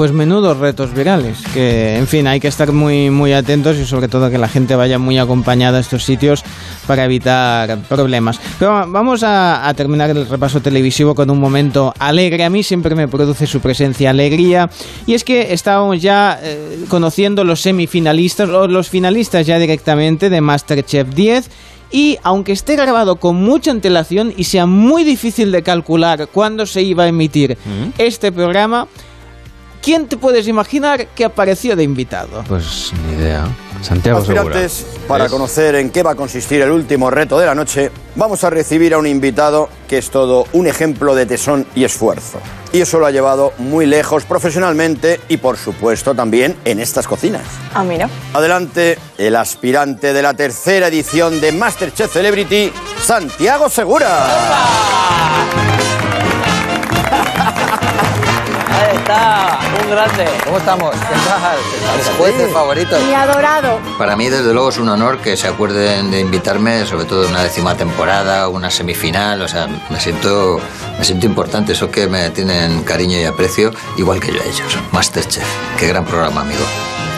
[0.00, 4.08] Pues menudos retos virales, que en fin, hay que estar muy, muy atentos y sobre
[4.08, 6.42] todo que la gente vaya muy acompañada a estos sitios
[6.86, 8.40] para evitar problemas.
[8.58, 12.44] Pero vamos a, a terminar el repaso televisivo con un momento alegre.
[12.44, 14.70] A mí siempre me produce su presencia alegría
[15.06, 20.40] y es que estábamos ya eh, conociendo los semifinalistas o los finalistas ya directamente de
[20.40, 21.50] Masterchef 10
[21.90, 26.80] y aunque esté grabado con mucha antelación y sea muy difícil de calcular cuándo se
[26.82, 27.58] iba a emitir
[27.98, 28.88] este programa,
[29.82, 32.44] ¿quién te puedes imaginar que apareció de invitado?
[32.48, 33.46] Pues ni idea.
[33.82, 34.42] Santiago Segura.
[34.42, 37.90] Aspirantes, para Es- conocer en qué va a consistir el último reto de la noche,
[38.14, 42.40] vamos a recibir a un invitado que es todo un ejemplo de tesón y esfuerzo.
[42.74, 47.42] Y eso lo ha llevado muy lejos profesionalmente y por supuesto también en estas cocinas.
[47.72, 48.08] Ah, mira.
[48.34, 52.70] Adelante, el aspirante de la tercera edición de Masterchef Celebrity,
[53.02, 54.26] Santiago Segura.
[58.80, 60.24] Ahí está, un grande.
[60.44, 60.90] ¿Cómo estamos?
[60.92, 61.58] ¿Qué tal?
[61.96, 63.02] Mis jueces favoritos.
[63.02, 63.78] Mi adorado.
[63.98, 67.30] Para mí, desde luego, es un honor que se acuerden de invitarme, sobre todo en
[67.30, 69.42] una décima temporada, una semifinal.
[69.42, 70.60] O sea, me siento,
[70.98, 71.72] me siento importante.
[71.72, 74.78] Eso que me tienen cariño y aprecio, igual que yo a ellos.
[74.92, 75.44] Masterchef.
[75.78, 76.64] Qué gran programa, amigo.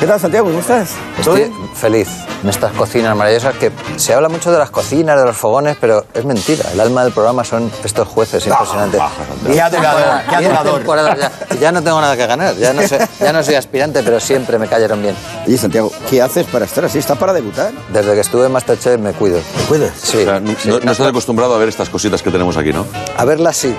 [0.03, 0.49] ¿Qué tal, Santiago?
[0.49, 0.97] ¿Cómo estás?
[1.17, 2.09] Estoy feliz
[2.43, 6.05] en estas cocinas maravillosas que se habla mucho de las cocinas, de los fogones, pero
[6.13, 6.65] es mentira.
[6.73, 9.01] El alma del programa son estos jueces impresionantes.
[9.01, 10.79] Adulador.
[10.79, 11.31] temporadas ya.
[11.61, 12.57] Ya no tengo nada que ganar.
[12.57, 15.15] Ya no, sé, ya no soy aspirante, pero siempre me cayeron bien.
[15.47, 16.99] Y Santiago, ¿qué haces para estar así?
[16.99, 17.71] ¿Estás para debutar?
[17.93, 19.39] Desde que estuve en Masterchef me cuido.
[19.57, 19.93] ¿Me cuidas?
[20.03, 20.25] Sí.
[20.27, 22.87] no, no estás acostumbrado a ver estas cositas que tenemos aquí, ¿no?
[23.17, 23.73] A verlas sí.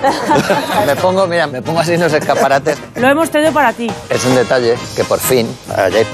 [0.86, 2.78] me pongo, mira, me pongo así en los escaparates.
[2.96, 3.90] Lo hemos traído para ti.
[4.08, 5.46] Es un detalle que por fin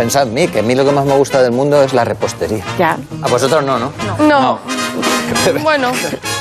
[0.03, 2.65] en mí, que a mí lo que más me gusta del mundo es la repostería.
[2.79, 2.97] Ya.
[3.23, 3.93] A vosotros no, ¿no?
[4.19, 4.59] No.
[5.63, 5.93] Bueno.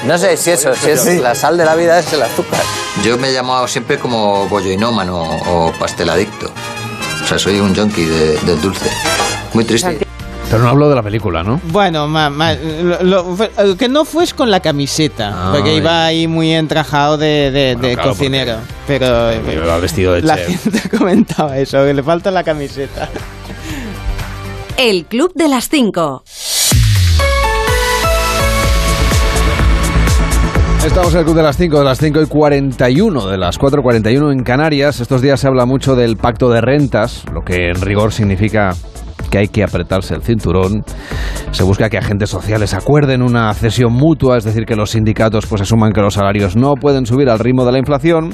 [0.05, 2.62] No sé si eso, si es la sal de la vida es el azúcar.
[3.03, 6.51] Yo me he llamado siempre como bolloinómano o pasteladicto.
[7.24, 8.89] O sea, soy un junkie de- del dulce.
[9.53, 9.99] Muy triste.
[10.50, 11.62] Pero no hablo de la película, ¿no?
[11.66, 15.78] Bueno, ma- ma- lo- lo- fue- eh, que no fues con la camiseta, porque Ay.
[15.78, 18.56] iba ahí muy entrajado de, de- de claro, cocinero.
[18.88, 20.64] Pero eh, Lleva vestido de la chef.
[20.64, 23.08] gente comentaba eso, que le falta la camiseta.
[24.76, 26.24] El Club de las 5.
[30.84, 34.32] Estamos en el Club de las 5, de las 5 y 41, de las 4.41
[34.32, 35.00] en Canarias.
[35.00, 38.74] Estos días se habla mucho del pacto de rentas, lo que en rigor significa
[39.30, 40.84] que hay que apretarse el cinturón.
[41.52, 45.62] Se busca que agentes sociales acuerden una cesión mutua, es decir, que los sindicatos pues
[45.62, 48.32] asuman que los salarios no pueden subir al ritmo de la inflación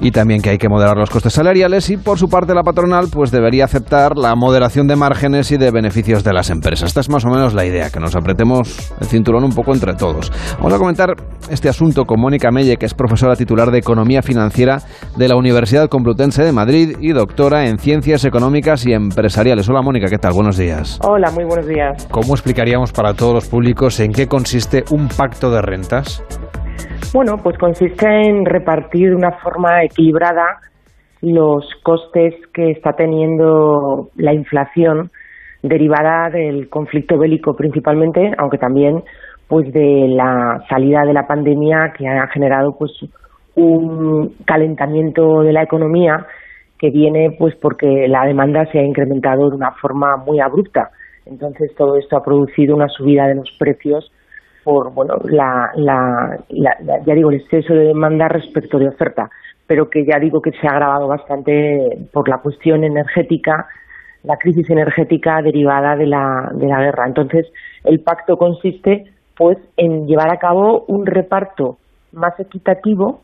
[0.00, 3.08] y también que hay que moderar los costes salariales y por su parte la patronal
[3.10, 6.88] pues debería aceptar la moderación de márgenes y de beneficios de las empresas.
[6.88, 9.94] Esta es más o menos la idea, que nos apretemos el cinturón un poco entre
[9.94, 10.32] todos.
[10.58, 11.14] Vamos a comentar
[11.50, 14.82] este asunto con Mónica Melle, que es profesora titular de Economía Financiera
[15.16, 19.68] de la Universidad Complutense de Madrid y doctora en Ciencias Económicas y Empresariales.
[19.68, 20.32] Hola Mónica, ¿qué tal?
[20.32, 20.98] Buenos días.
[21.02, 22.06] Hola, muy buenos días.
[22.10, 26.22] ¿Cómo explicaríamos para todos los públicos en qué consiste un pacto de rentas?
[27.12, 30.60] Bueno, pues consiste en repartir de una forma equilibrada
[31.22, 35.10] los costes que está teniendo la inflación
[35.62, 39.02] derivada del conflicto bélico principalmente, aunque también
[39.48, 42.92] pues de la salida de la pandemia que ha generado pues
[43.54, 46.26] un calentamiento de la economía
[46.78, 50.90] que viene pues porque la demanda se ha incrementado de una forma muy abrupta.
[51.24, 54.12] Entonces todo esto ha producido una subida de los precios
[54.66, 59.30] por bueno la, la, ya digo el exceso de demanda respecto de oferta
[59.68, 63.68] pero que ya digo que se ha agravado bastante por la cuestión energética
[64.24, 67.06] la crisis energética derivada de la de la guerra.
[67.06, 67.46] Entonces
[67.84, 69.04] el pacto consiste
[69.36, 71.78] pues en llevar a cabo un reparto
[72.10, 73.20] más equitativo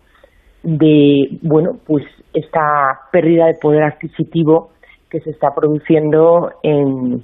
[0.62, 4.70] de bueno pues esta pérdida de poder adquisitivo
[5.11, 7.20] que se está produciendo en,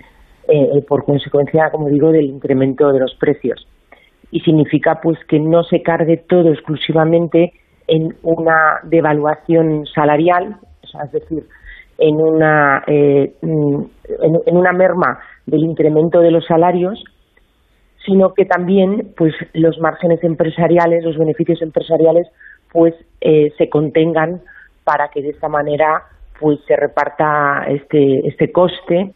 [0.48, 3.64] eh, por consecuencia como digo del incremento de los precios
[4.30, 7.52] y significa pues que no se cargue todo exclusivamente
[7.86, 11.44] en una devaluación salarial, o sea, es decir,
[11.98, 13.82] en una eh, mm,
[14.46, 17.02] en, una merma del incremento de los salarios,
[18.04, 22.28] sino que también pues los márgenes empresariales, los beneficios empresariales,
[22.72, 24.42] pues eh, se contengan
[24.84, 26.04] para que de esta manera
[26.38, 29.12] pues se reparta este este coste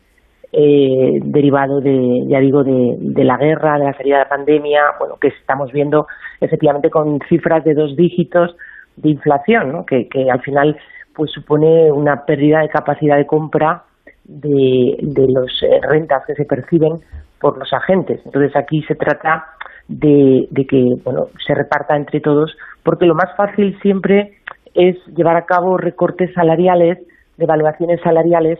[0.52, 5.16] eh, derivado de, ya digo, de, la guerra, de la salida de la pandemia, bueno,
[5.20, 6.06] que estamos viendo
[6.40, 8.54] efectivamente con cifras de dos dígitos
[8.96, 9.86] de inflación, ¿no?
[9.86, 10.76] que, que al final
[11.14, 13.84] pues supone una pérdida de capacidad de compra
[14.24, 17.00] de, de las rentas que se perciben
[17.40, 18.20] por los agentes.
[18.24, 19.46] Entonces aquí se trata
[19.88, 24.38] de, de que bueno se reparta entre todos, porque lo más fácil siempre
[24.74, 26.98] es llevar a cabo recortes salariales
[27.46, 28.58] valoraciones salariales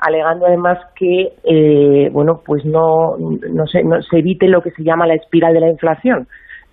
[0.00, 4.82] alegando además que eh, bueno pues no no se, no se evite lo que se
[4.82, 6.26] llama la espiral de la inflación.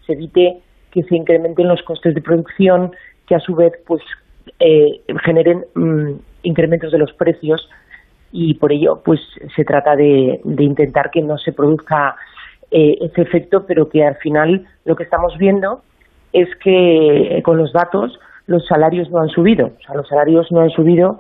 [0.06, 0.60] Se evite
[0.92, 2.92] que se incrementen los costes de producción
[3.28, 4.02] que a su vez pues
[4.60, 6.12] eh, generen mm,
[6.44, 7.70] incrementos de los precios.
[8.32, 9.20] Y por ello pues
[9.56, 12.16] se trata de, de intentar que no se produzca
[12.72, 15.82] eh, ese efecto pero que al final lo que estamos viendo
[16.34, 19.68] es que eh, con los datos los salarios no han subido.
[19.68, 21.18] O sea los salarios no han subido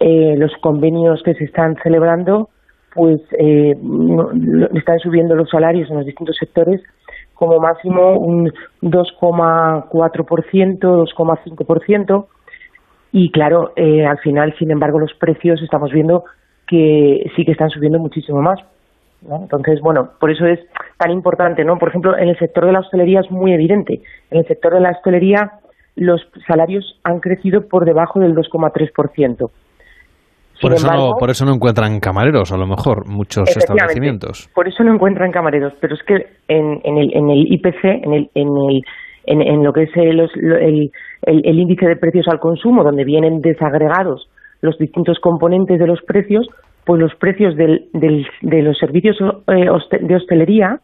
[0.00, 2.48] eh, los convenios que se están celebrando
[2.94, 3.76] pues eh,
[4.74, 6.80] están subiendo los salarios en los distintos sectores
[7.34, 9.88] como máximo un 2,4%,
[10.80, 12.26] 2,5%.
[13.12, 16.24] Y claro, eh, al final, sin embargo, los precios estamos viendo
[16.66, 18.58] que sí que están subiendo muchísimo más.
[19.30, 20.58] Entonces, bueno, por eso es
[20.96, 21.78] tan importante, ¿no?
[21.78, 24.00] Por ejemplo, en el sector de la hostelería es muy evidente.
[24.30, 25.52] En el sector de la hostelería
[25.94, 29.50] los salarios han crecido por debajo del 2,3%.
[30.60, 34.48] Por eso, no, por eso no encuentran camareros, a lo mejor, muchos establecimientos.
[34.54, 36.14] Por eso no encuentran camareros, pero es que
[36.48, 38.82] en, en, el, en el IPC, en, el, en, el,
[39.26, 40.90] en, en lo que es el, los- lo- el,
[41.22, 44.28] el- el índice de precios al consumo, donde vienen desagregados
[44.60, 46.48] los distintos componentes de los precios,
[46.84, 49.16] pues los precios del, del- de los servicios
[49.48, 49.66] eh,
[50.00, 50.80] de hostelería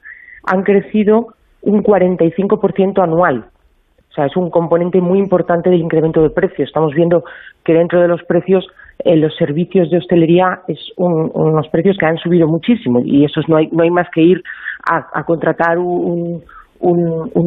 [0.46, 1.28] han crecido
[1.62, 3.46] un 45% anual.
[4.10, 6.68] O sea, es un componente muy importante del incremento de precios.
[6.68, 7.24] Estamos viendo
[7.64, 8.64] que dentro de los precios,
[9.00, 13.40] eh, los servicios de hostelería es un- unos precios que han subido muchísimo y eso
[13.40, 14.42] es- no hay, no hay más que ir
[14.88, 16.42] a, contratar un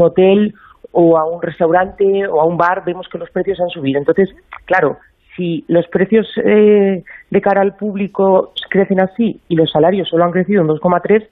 [0.02, 0.54] hotel
[0.92, 4.00] o a un restaurante o a un bar, vemos que los precios han subido.
[4.00, 4.30] Entonces,
[4.66, 4.98] claro,
[5.36, 10.32] si los precios eh, de cara al público crecen así y los salarios solo han
[10.32, 11.28] crecido un 2,3,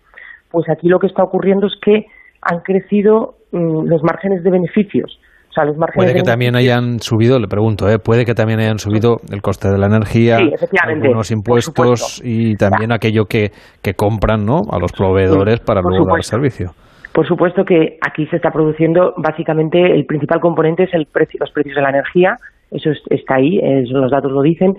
[0.51, 2.05] pues aquí lo que está ocurriendo es que
[2.41, 5.19] han crecido mm, los márgenes de beneficios.
[5.55, 7.97] O sea, los márgenes Puede que de también hayan subido, le pregunto, ¿eh?
[7.97, 10.51] puede que también hayan subido el coste de la energía, Sí,
[10.83, 13.51] algunos impuestos y también aquello que,
[13.81, 14.63] que compran ¿no?
[14.69, 16.71] a los proveedores para luego dar servicio.
[17.13, 21.51] Por supuesto que aquí se está produciendo básicamente el principal componente es el precio, los
[21.51, 22.35] precios de la energía,
[22.71, 24.73] eso es- está ahí, eh, los datos lo dicen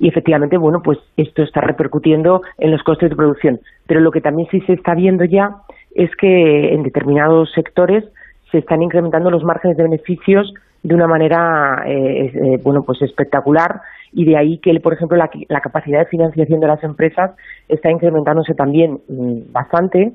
[0.00, 3.58] y efectivamente bueno pues esto está repercutiendo en los costes de producción.
[3.86, 5.50] Pero lo que también sí se está viendo ya
[5.94, 8.04] es que en determinados sectores
[8.52, 13.80] se están incrementando los márgenes de beneficios de una manera eh, eh, bueno pues espectacular
[14.12, 17.32] y de ahí que por ejemplo la, capacidad de financiación de las empresas
[17.68, 20.12] está incrementándose también mm, bastante.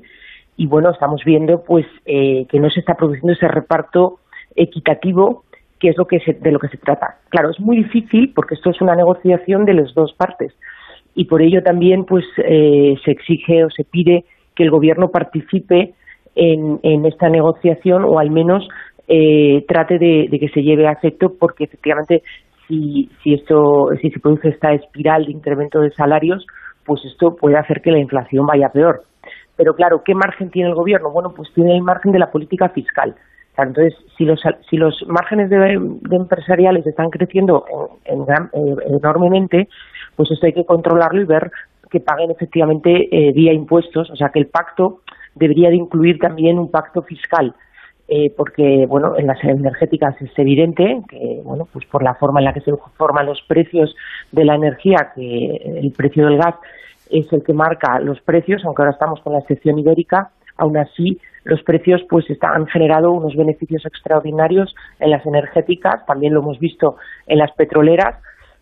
[0.56, 4.20] Y bueno estamos viendo pues eh, que no se está produciendo ese reparto
[4.56, 5.44] equitativo
[5.80, 7.18] que es lo que se- de lo que se trata.
[7.28, 10.52] Claro es muy difícil porque esto es una negociación de las dos partes.
[11.14, 14.24] Y por ello también pues eh, se exige o se pide
[14.54, 15.94] que el gobierno participe
[16.38, 18.66] en, en esta negociación o al menos
[19.08, 22.22] eh, trate de, que se lleve a efecto porque efectivamente
[22.66, 26.46] si, si esto si se produce esta espiral de incremento de salarios
[26.84, 29.02] pues esto puede hacer que la inflación vaya peor.
[29.56, 32.68] Pero claro qué margen tiene el gobierno bueno pues tiene el margen de la política
[32.68, 33.16] fiscal.
[33.56, 35.80] Entonces si los si los márgenes de,
[36.14, 37.64] empresariales están creciendo
[38.04, 39.68] en, en eh, enormemente
[40.14, 41.50] pues esto hay que controlarlo y ver
[41.90, 45.00] que paguen efectivamente eh, vía impuestos o sea que el pacto
[45.38, 47.54] debería de incluir también un pacto fiscal
[48.08, 52.44] eh, porque bueno en las energéticas es evidente que bueno pues por la forma en
[52.46, 53.94] la que se forman los precios
[54.32, 56.54] de la energía que el precio del gas
[57.10, 61.18] es el que marca los precios aunque ahora estamos con la excepción ibérica aún así
[61.44, 66.58] los precios pues está- han generado unos beneficios extraordinarios en las energéticas también lo hemos
[66.58, 68.16] visto en las petroleras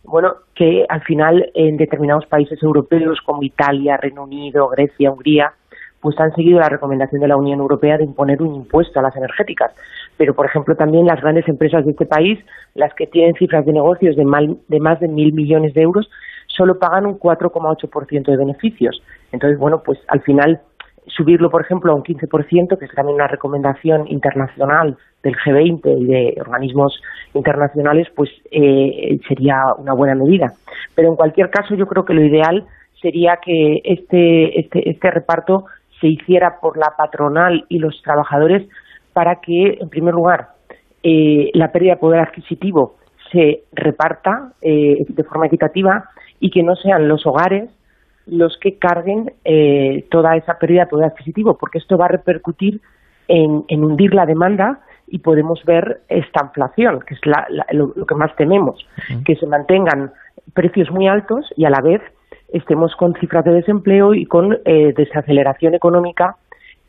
[0.09, 5.53] bueno, que al final en determinados países europeos como Italia, Reino Unido, Grecia, Hungría,
[6.01, 9.16] pues han seguido la recomendación de la Unión Europea de imponer un impuesto a las
[9.16, 9.72] energéticas.
[10.16, 12.38] Pero, por ejemplo, también las grandes empresas de este país,
[12.74, 16.09] las que tienen cifras de negocios de, mal- de más de mil millones de euros,
[16.47, 19.03] solo pagan un 4,8% de beneficios.
[19.32, 20.61] Entonces, bueno, pues al final
[21.09, 26.05] subirlo, por ejemplo, a un 15%, que es también una recomendación internacional del G20 y
[26.07, 27.01] de organismos
[27.34, 30.53] internacionales, pues eh, sería una buena medida.
[30.94, 32.64] Pero en cualquier caso, yo creo que lo ideal
[33.01, 35.66] sería que este, este, este reparto
[36.01, 38.68] se hiciera por la patronal y los trabajadores
[39.12, 40.49] para que, en primer lugar,
[41.03, 42.97] eh, la pérdida de poder adquisitivo
[43.32, 46.05] se reparta eh, de forma equitativa
[46.40, 47.70] y que no sean los hogares
[48.26, 52.80] los que carguen eh, toda esa pérdida de poder adquisitivo, porque esto va a repercutir
[53.28, 57.92] en, en hundir la demanda y podemos ver esta inflación, que es la- la- lo,
[57.94, 58.84] lo que más tememos,
[59.24, 60.11] que se mantengan
[60.55, 62.03] precios muy altos y a la vez
[62.53, 66.36] estemos con cifras de desempleo y con eh, desaceleración económica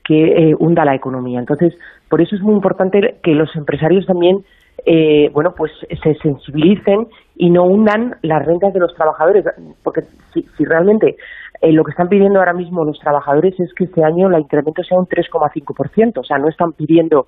[0.04, 1.40] que eh, hunda la economía.
[1.40, 1.78] Entonces,
[2.10, 4.44] por eso es muy importante que los empresarios también
[4.86, 9.44] eh, bueno, pues se sensibilicen y no hundan las rentas de los trabajadores,
[9.84, 10.04] porque
[10.34, 11.18] si, realmente
[11.62, 14.84] eh, lo que están pidiendo ahora mismo los trabajadores es que este año el incremento
[14.84, 17.28] sea un 3,5%, o sea, no están pidiendo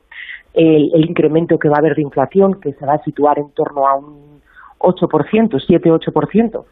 [0.53, 3.51] el, el incremento que va a haber de inflación, que se va a situar en
[3.51, 4.39] torno a un
[4.77, 6.65] 8%, 7-8%.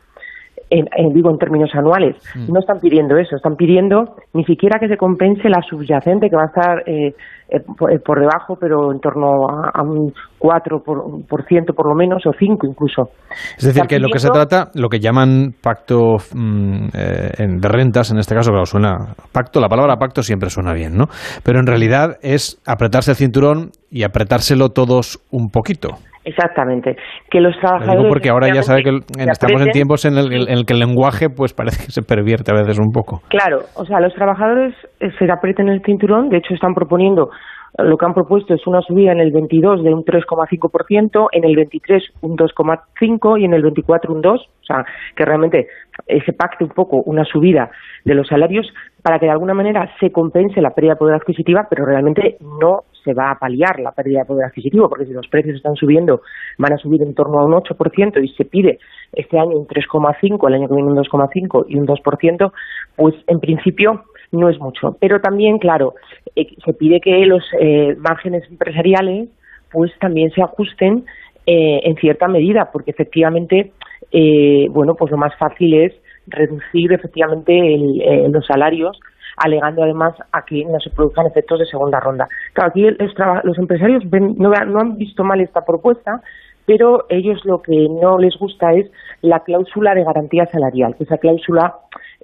[0.69, 2.51] En, en, digo en términos anuales, Mm.
[2.51, 6.43] no están pidiendo eso, están pidiendo ni siquiera que se compense la subyacente que va
[6.43, 7.13] a estar eh,
[7.49, 11.73] eh, por, eh, por debajo, pero en torno a, a un 4% por, por, ciento
[11.73, 13.09] por lo menos, o 5 incluso.
[13.57, 17.67] Es decir, Están que lo que se trata, lo que llaman pacto mm, eh, de
[17.69, 21.05] rentas, en este caso, claro, suena pacto, la palabra pacto siempre suena bien, ¿no?
[21.43, 25.91] Pero en realidad es apretarse el cinturón y apretárselo todos un poquito.
[26.27, 26.97] Exactamente.
[27.29, 27.99] Que los Lo trabajadores.
[27.99, 28.99] digo porque ahora ya sabe que
[29.31, 32.51] estamos en tiempos en el, en el que el lenguaje pues parece que se pervierte
[32.51, 33.21] a veces un poco.
[33.29, 37.29] Claro, o sea, los trabajadores eh, se aprieten el cinturón, de hecho están proponiendo,
[37.77, 41.45] eh, lo que han propuesto es una subida en el 22 de un 3,5%, en
[41.45, 44.83] el 23 un 2,5% y en el 24 un 2%, o sea,
[45.15, 45.67] que realmente
[46.07, 47.69] eh, se pacte un poco una subida
[48.03, 48.67] de los salarios
[49.01, 52.81] para que de alguna manera se compense la pérdida de poder adquisitivo, pero realmente no
[53.07, 56.21] se va a paliar la pérdida de poder adquisitivo, porque si los precios están subiendo,
[56.57, 58.79] van a subir en torno a un 8% y se pide
[59.13, 62.51] este año un 3,5%, el año que viene un 2,5% y un 2%,
[62.97, 64.03] pues en principio
[64.33, 64.97] no es mucho.
[64.99, 65.93] Pero también, claro,
[66.35, 69.29] eh, se pide que los eh, márgenes empresariales
[69.71, 71.05] pues también se ajusten
[71.45, 73.71] eh, en cierta medida, porque efectivamente,
[74.11, 75.93] eh, bueno, pues lo más fácil es
[76.27, 78.99] reducir efectivamente el- eh, los salarios
[79.37, 82.27] alegando además a que no se produzcan efectos de segunda ronda.
[82.53, 83.13] Claro, aquí los,
[83.43, 86.21] los empresarios ven- no, no han visto mal esta propuesta,
[86.65, 91.17] pero ellos lo que no les gusta es la cláusula de garantía salarial, que esa
[91.17, 91.75] cláusula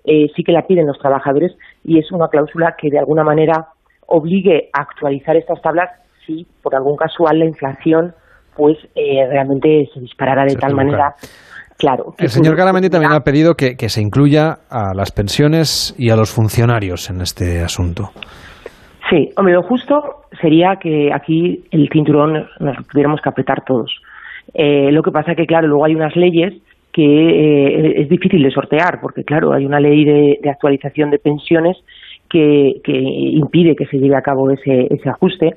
[0.03, 3.67] eh, sí que la piden los trabajadores y es una cláusula que de alguna manera
[4.07, 5.89] obligue a actualizar estas tablas
[6.25, 8.13] si por algún casual la inflación
[8.55, 11.15] pues eh, realmente se disparara de Se tal manera
[11.77, 16.09] claro El señor Garamendi también ha pedido que, que se incluya a las pensiones y
[16.09, 18.09] a los funcionarios en este asunto.
[19.09, 23.93] Sí, hombre, lo justo sería que aquí el cinturón nos tuviéramos que apretar todos.
[24.53, 26.53] Eh, lo que pasa que, claro, luego hay unas leyes
[26.91, 31.19] que eh, es difícil de sortear, porque, claro, hay una ley de, de actualización de
[31.19, 31.77] pensiones
[32.29, 35.51] que, que impide que se lleve a cabo ese, ese ajuste.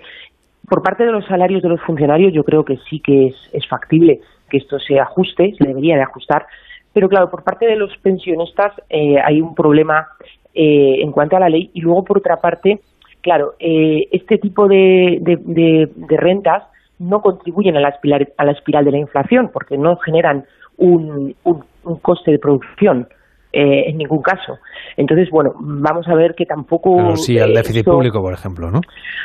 [0.68, 3.66] Por parte de los salarios de los funcionarios, yo creo que sí que es, es
[3.68, 6.46] factible que esto se ajuste, se debería de ajustar,
[6.92, 10.08] pero claro, por parte de los pensionistas eh, hay un problema
[10.54, 12.80] eh, en cuanto a la ley y luego, por otra parte,
[13.20, 16.62] claro, eh, este tipo de, de- de- de rentas
[16.98, 20.44] no contribuyen a la, espiral, a la espiral de la inflación porque no generan
[20.78, 23.06] un, un- un coste de producción
[23.52, 24.58] eh, en ningún caso.
[24.96, 26.96] Entonces, bueno, vamos a ver que tampoco...
[26.96, 28.80] Pero sí, al eh, déficit esto- público, por ejemplo, ¿no?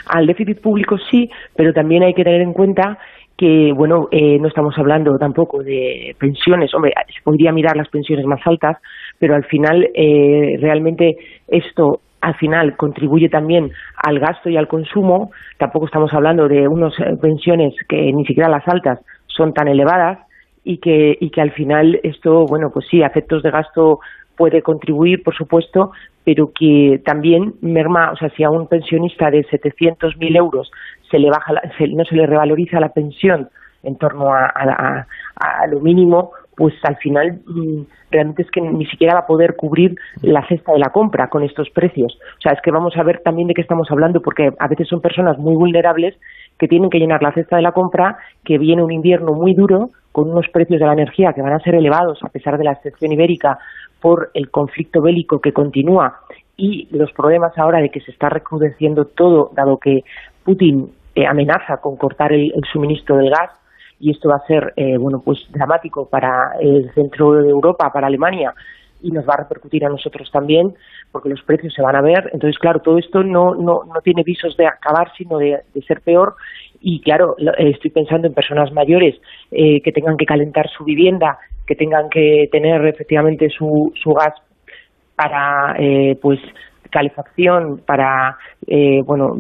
[0.07, 2.97] al déficit público sí, pero también hay que tener en cuenta
[3.41, 6.71] que, bueno, eh, no estamos hablando tampoco de pensiones.
[6.75, 8.77] Hombre, se podría mirar las pensiones más altas,
[9.17, 11.17] pero al final eh, realmente
[11.47, 15.31] esto al final contribuye también al gasto y al consumo.
[15.57, 20.19] Tampoco estamos hablando de unas eh, pensiones que ni siquiera las altas son tan elevadas
[20.63, 24.01] y que, y que al final esto, bueno, pues sí, efectos de gasto
[24.37, 29.43] puede contribuir, por supuesto, pero que también merma, o sea, si a un pensionista de
[29.45, 30.69] 700.000 euros
[31.11, 33.49] se le baja, la- se- no se le revaloriza la pensión
[33.83, 35.05] en torno a, a-
[35.35, 37.81] a- lo mínimo, pues al final mm,
[38.11, 41.43] realmente es que ni siquiera va a poder cubrir la cesta de la compra con
[41.43, 42.17] estos precios.
[42.37, 44.87] O sea, es que vamos a ver también de qué estamos hablando, porque a veces
[44.87, 46.15] son personas muy vulnerables
[46.59, 49.89] que tienen que llenar la cesta de la compra, que viene un invierno muy duro,
[50.11, 52.73] con unos precios de la energía que van a ser elevados a pesar de la
[52.73, 53.57] excepción ibérica
[54.01, 56.17] por el conflicto bélico que continúa
[56.57, 60.01] y los problemas ahora de que se está recrudeciendo todo, dado que
[60.43, 63.51] Putin eh, amenaza con cortar el, el suministro del gas
[63.99, 68.07] y esto va a ser eh, bueno pues dramático para el centro de Europa, para
[68.07, 68.53] Alemania
[69.03, 70.73] y nos va a repercutir a nosotros también
[71.11, 72.29] porque los precios se van a ver.
[72.33, 76.35] Entonces, claro, todo esto no, no, no tiene visos de acabar, sino de, ser peor.
[76.79, 79.15] Y claro, eh, estoy pensando en personas mayores
[79.51, 81.37] eh, que tengan que calentar su vivienda,
[81.67, 84.33] que tengan que tener efectivamente su, su gas
[85.15, 86.39] para eh, pues
[86.91, 88.37] calefacción para
[88.67, 89.35] eh, bueno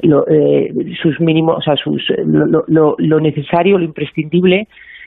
[0.00, 0.72] lo, eh,
[1.02, 4.66] sus mínimos o sea sus lo, lo, lo necesario lo imprescindible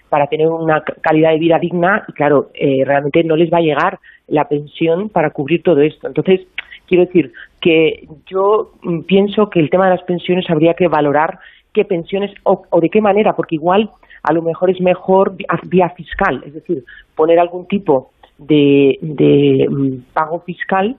[0.09, 3.57] para tener una ca- calidad de vida digna y claro eh, realmente no les va
[3.59, 6.07] a llegar la pensión para cubrir todo esto.
[6.07, 6.41] Entonces
[6.87, 11.39] quiero decir que yo mm, pienso que el tema de las pensiones habría que valorar
[11.73, 13.89] qué pensiones o, o de qué manera porque igual
[14.23, 16.83] a lo mejor es mejor vía- vía fiscal es decir
[17.15, 20.97] poner algún tipo de, de mm, pago fiscal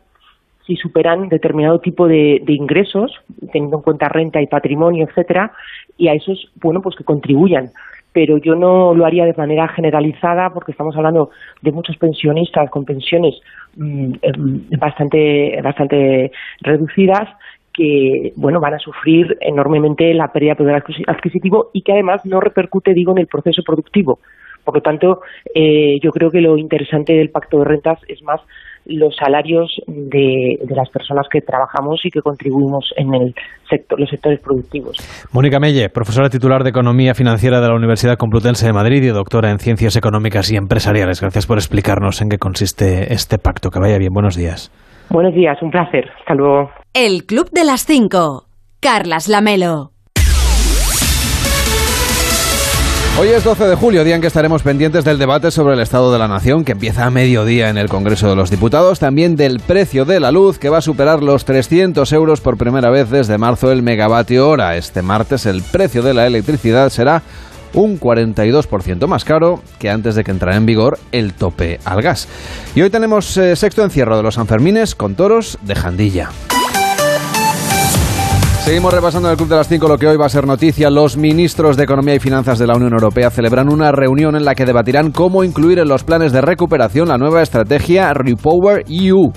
[0.67, 3.13] si superan determinado tipo de, ingresos,
[3.53, 5.53] teniendo en cuenta renta y patrimonio, etcétera,
[5.97, 7.71] y a esos, bueno, pues que contribuyan.
[8.13, 11.31] Pero yo no lo haría de manera generalizada porque estamos hablando
[11.63, 13.41] de muchos pensionistas con pensiones
[13.77, 17.29] mm, em, bastante bastante reducidas
[17.73, 22.39] que bueno van a sufrir enormemente la pérdida de poder adquisitivo y que además no
[22.39, 24.19] repercute digo en el proceso productivo.
[24.63, 25.23] Por lo tanto
[25.55, 28.43] eh, yo creo que lo interesante del pacto de rentas es más
[28.87, 33.35] los salarios de, de, las personas que trabajamos y que contribuimos en el
[33.69, 34.97] sector, los sectores productivos.
[35.33, 39.51] Mónica Melle, profesora titular de Economía Financiera de la Universidad Complutense de Madrid y doctora
[39.51, 41.21] en Ciencias Económicas y Empresariales.
[41.21, 43.71] Gracias por explicarnos en qué consiste este pacto.
[43.71, 44.13] Que vaya bien.
[44.13, 44.71] Buenos días.
[45.11, 46.09] Buenos días, un placer.
[46.19, 46.71] Hasta luego.
[46.95, 48.47] El Club de las Cinco.
[48.81, 49.92] Carlas Lamelo.
[53.19, 56.13] Hoy es 12 de julio, día en que estaremos pendientes del debate sobre el Estado
[56.13, 59.61] de la Nación, que empieza a mediodía en el Congreso de los Diputados, también del
[59.61, 63.37] precio de la luz, que va a superar los 300 euros por primera vez desde
[63.37, 64.77] marzo el megavatio hora.
[64.77, 67.23] Este martes el precio de la electricidad será
[67.75, 72.29] un 42% más caro que antes de que entrara en vigor el tope al gas.
[72.75, 76.31] Y hoy tenemos eh, sexto encierro de los Sanfermines con toros de Jandilla.
[78.65, 80.89] Seguimos repasando en el Club de las 5 lo que hoy va a ser noticia.
[80.89, 84.55] Los ministros de Economía y Finanzas de la Unión Europea celebran una reunión en la
[84.55, 89.33] que debatirán cómo incluir en los planes de recuperación la nueva estrategia Repower EU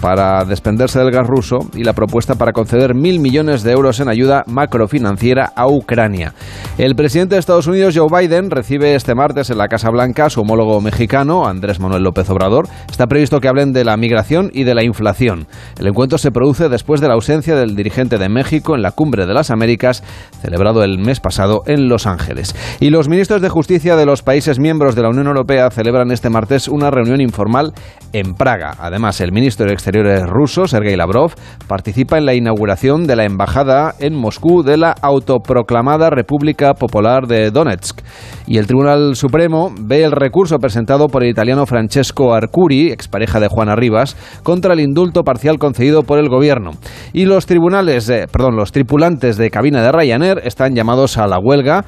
[0.00, 4.08] para despenderse del gas ruso y la propuesta para conceder mil millones de euros en
[4.08, 6.34] ayuda macrofinanciera a Ucrania.
[6.78, 10.30] El presidente de Estados Unidos, Joe Biden, recibe este martes en la Casa Blanca a
[10.30, 12.68] su homólogo mexicano, Andrés Manuel López Obrador.
[12.90, 15.46] Está previsto que hablen de la migración y de la inflación.
[15.78, 19.26] El encuentro se produce después de la ausencia del dirigente de México en la Cumbre
[19.26, 20.02] de las Américas,
[20.40, 22.54] celebrado el mes pasado en Los Ángeles.
[22.80, 26.30] Y los ministros de Justicia de los países miembros de la Unión Europea celebran este
[26.30, 27.72] martes una reunión informal
[28.12, 28.74] en Praga.
[28.78, 29.89] Además, el ministro de Exteriores
[30.26, 31.32] ruso, Sergei Lavrov,
[31.66, 37.50] participa en la inauguración de la embajada en Moscú de la autoproclamada República Popular de
[37.50, 38.00] Donetsk.
[38.46, 43.48] Y el Tribunal Supremo ve el recurso presentado por el italiano Francesco Arcuri, expareja de
[43.48, 46.72] Juana Rivas, contra el indulto parcial concedido por el gobierno.
[47.12, 51.84] Y los tribunales, perdón, los tripulantes de cabina de Ryanair están llamados a la huelga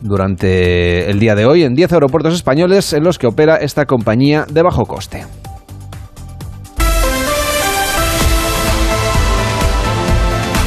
[0.00, 4.44] durante el día de hoy en 10 aeropuertos españoles en los que opera esta compañía
[4.50, 5.24] de bajo coste.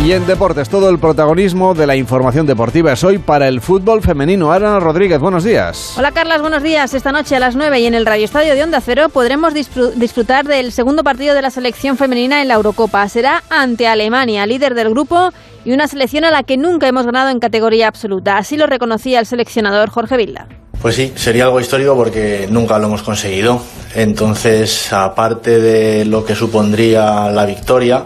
[0.06, 4.04] Y en deportes, todo el protagonismo de la información deportiva es hoy para el fútbol
[4.04, 4.54] femenino.
[4.54, 5.96] Ana Rodríguez, buenos días.
[5.98, 6.94] Hola Carlas, buenos días.
[6.94, 10.46] Esta noche a las 9 y en el Radio Estadio de Onda Cero podremos disfrutar
[10.46, 13.10] del segundo partido de la selección femenina en la Eurocopa.
[13.10, 15.32] Será ante Alemania, líder del grupo
[15.66, 18.38] y una selección a la que nunca hemos ganado en categoría absoluta.
[18.38, 20.48] Así lo reconocía el seleccionador Jorge Vilda.
[20.80, 23.62] Pues sí, sería algo histórico porque nunca lo hemos conseguido.
[23.96, 28.06] Entonces, aparte de lo que supondría la victoria,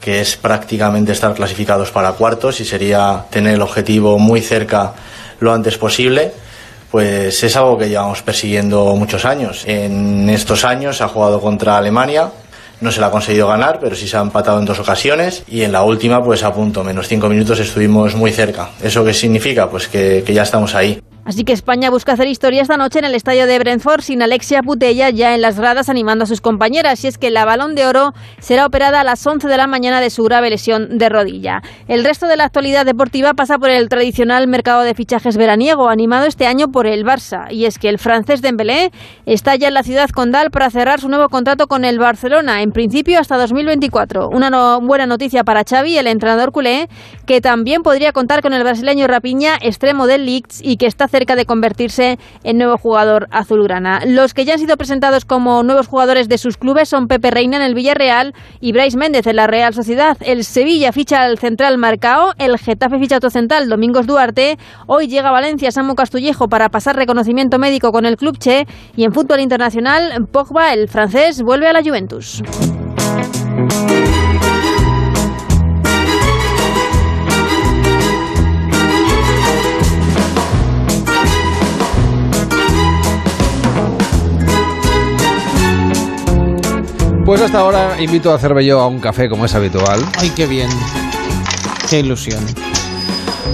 [0.00, 4.92] que es prácticamente estar clasificados para cuartos y sería tener el objetivo muy cerca
[5.40, 6.32] lo antes posible,
[6.90, 9.64] pues es algo que llevamos persiguiendo muchos años.
[9.66, 12.30] En estos años se ha jugado contra Alemania,
[12.80, 15.62] no se la ha conseguido ganar, pero sí se ha empatado en dos ocasiones y
[15.62, 18.70] en la última, pues a punto, menos cinco minutos estuvimos muy cerca.
[18.82, 19.68] ¿Eso qué significa?
[19.68, 21.00] Pues que, que ya estamos ahí.
[21.28, 24.62] Así que España busca hacer historia esta noche en el estadio de Brentford sin Alexia
[24.62, 27.04] Putella ya en las gradas animando a sus compañeras.
[27.04, 30.00] Y es que la balón de oro será operada a las 11 de la mañana
[30.00, 31.60] de su grave lesión de rodilla.
[31.86, 36.24] El resto de la actualidad deportiva pasa por el tradicional mercado de fichajes veraniego, animado
[36.24, 37.52] este año por el Barça.
[37.52, 38.90] Y es que el francés Dembélé
[39.26, 42.72] está ya en la ciudad condal para cerrar su nuevo contrato con el Barcelona, en
[42.72, 44.30] principio hasta 2024.
[44.30, 46.88] Una no buena noticia para Xavi, el entrenador culé,
[47.26, 51.34] que también podría contar con el brasileño Rapiña, extremo del Leeds, y que está cerca
[51.34, 54.02] de convertirse en nuevo jugador azulgrana.
[54.06, 57.56] Los que ya han sido presentados como nuevos jugadores de sus clubes son Pepe Reina
[57.56, 60.16] en el Villarreal y Bryce Méndez en la Real Sociedad.
[60.20, 64.58] El Sevilla ficha al central Marcao, el Getafe ficha a otro central Domingos Duarte.
[64.86, 69.02] Hoy llega a Valencia Samu Castillejo para pasar reconocimiento médico con el club Che y
[69.02, 72.44] en fútbol internacional Pogba, el francés, vuelve a la Juventus.
[87.28, 90.02] Pues hasta ahora invito a yo a un café como es habitual.
[90.16, 90.70] Ay, qué bien.
[91.90, 92.42] Qué ilusión.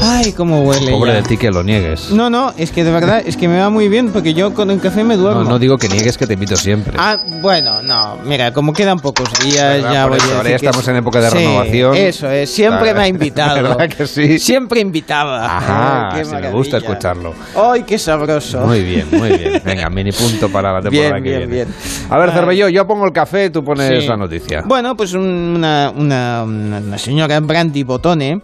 [0.00, 0.90] Ay, cómo huele.
[0.90, 1.16] Pobre ya.
[1.18, 2.10] de ti que lo niegues.
[2.10, 4.70] No, no, es que de verdad, es que me va muy bien porque yo con
[4.70, 5.42] el café me duermo.
[5.42, 6.94] No, no digo que niegues que te invito siempre.
[6.98, 9.92] Ah, bueno, no, mira, como quedan pocos días, ¿Verdad?
[9.92, 10.90] ya Por voy eso, a ahora decir ya que estamos sí.
[10.90, 11.94] en época de Sí, renovación.
[11.96, 13.54] Eso es, siempre me ha invitado.
[13.62, 14.38] ¿Verdad que sí?
[14.38, 15.44] Siempre invitaba.
[15.56, 17.34] Ajá, Ay, sí, me gusta escucharlo.
[17.56, 18.60] Ay, qué sabroso.
[18.60, 19.62] Muy bien, muy bien.
[19.64, 21.64] Venga, mini punto para la temporada Bien, que bien, viene.
[21.64, 21.74] bien.
[22.10, 22.30] A ver.
[22.32, 24.08] Cervelló, yo pongo el café, tú pones Sí.
[24.08, 24.62] la noticia.
[24.66, 28.40] Bueno, pues un- una, una, una- una señora Brandy Botone,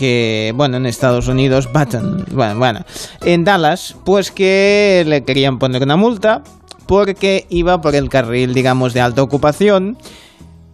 [0.00, 2.80] que, bueno, en Estados Unidos, Button, bueno, bueno,
[3.22, 6.42] en Dallas, pues que le querían poner una multa
[6.86, 9.96] porque iba por el carril, digamos, de alta ocupación.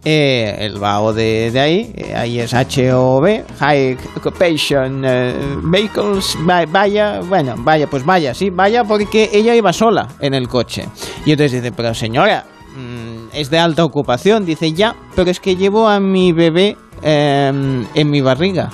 [0.05, 6.65] eh, el VAO de, de ahí, eh, ahí es HOV, High Occupation eh, Vehicles, va-
[6.65, 10.85] vaya, bueno, vaya, pues vaya, sí, vaya porque ella iba sola en el coche.
[11.25, 12.45] Y entonces dice, pero señora,
[12.77, 17.51] mm, es de alta ocupación, dice, ya, pero es que llevo a mi bebé eh,
[17.93, 18.69] en mi barriga.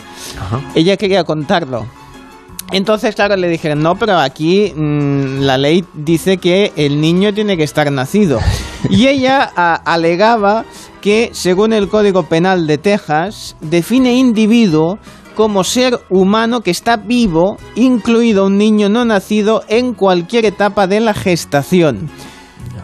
[0.76, 1.86] Ella quería contarlo.
[2.72, 7.56] Entonces, claro, le dijeron, no, pero aquí mm, la ley dice que el niño tiene
[7.58, 8.40] que estar nacido.
[8.90, 10.66] Y ella a- alegaba
[11.02, 14.98] que, según el Código Penal de Texas, define individuo
[15.36, 21.00] como ser humano que está vivo, incluido un niño no nacido en cualquier etapa de
[21.00, 22.10] la gestación.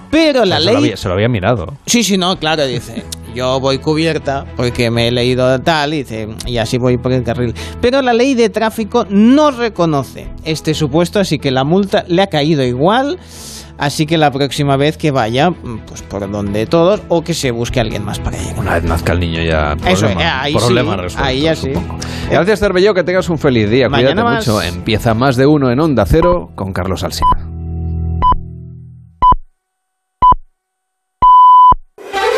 [0.10, 0.74] Pero la ley...
[0.74, 1.66] lo había, se lo había mirado.
[1.86, 3.04] Sí, sí, no, claro, dice.
[3.36, 7.54] Yo voy cubierta porque me he leído tal, dice, y así voy por el carril.
[7.82, 12.28] Pero la ley de tráfico no reconoce este supuesto, así que la multa le ha
[12.28, 13.20] caído igual.
[13.78, 15.52] Así que la próxima vez que vaya,
[15.88, 18.60] pues por donde todos, o que se busque alguien más para llegar.
[18.60, 19.72] Una vez nazca el niño ya.
[19.86, 21.74] Eso, problema, eh, ahí problema sí, resuelto, ahí ya sí.
[21.74, 21.98] supongo.
[22.30, 23.88] Gracias, Cervelló, que tengas un feliz día.
[23.88, 24.48] Mañana Cuídate más.
[24.50, 24.62] mucho.
[24.62, 27.49] Empieza más de uno en Onda Cero con Carlos Alsina.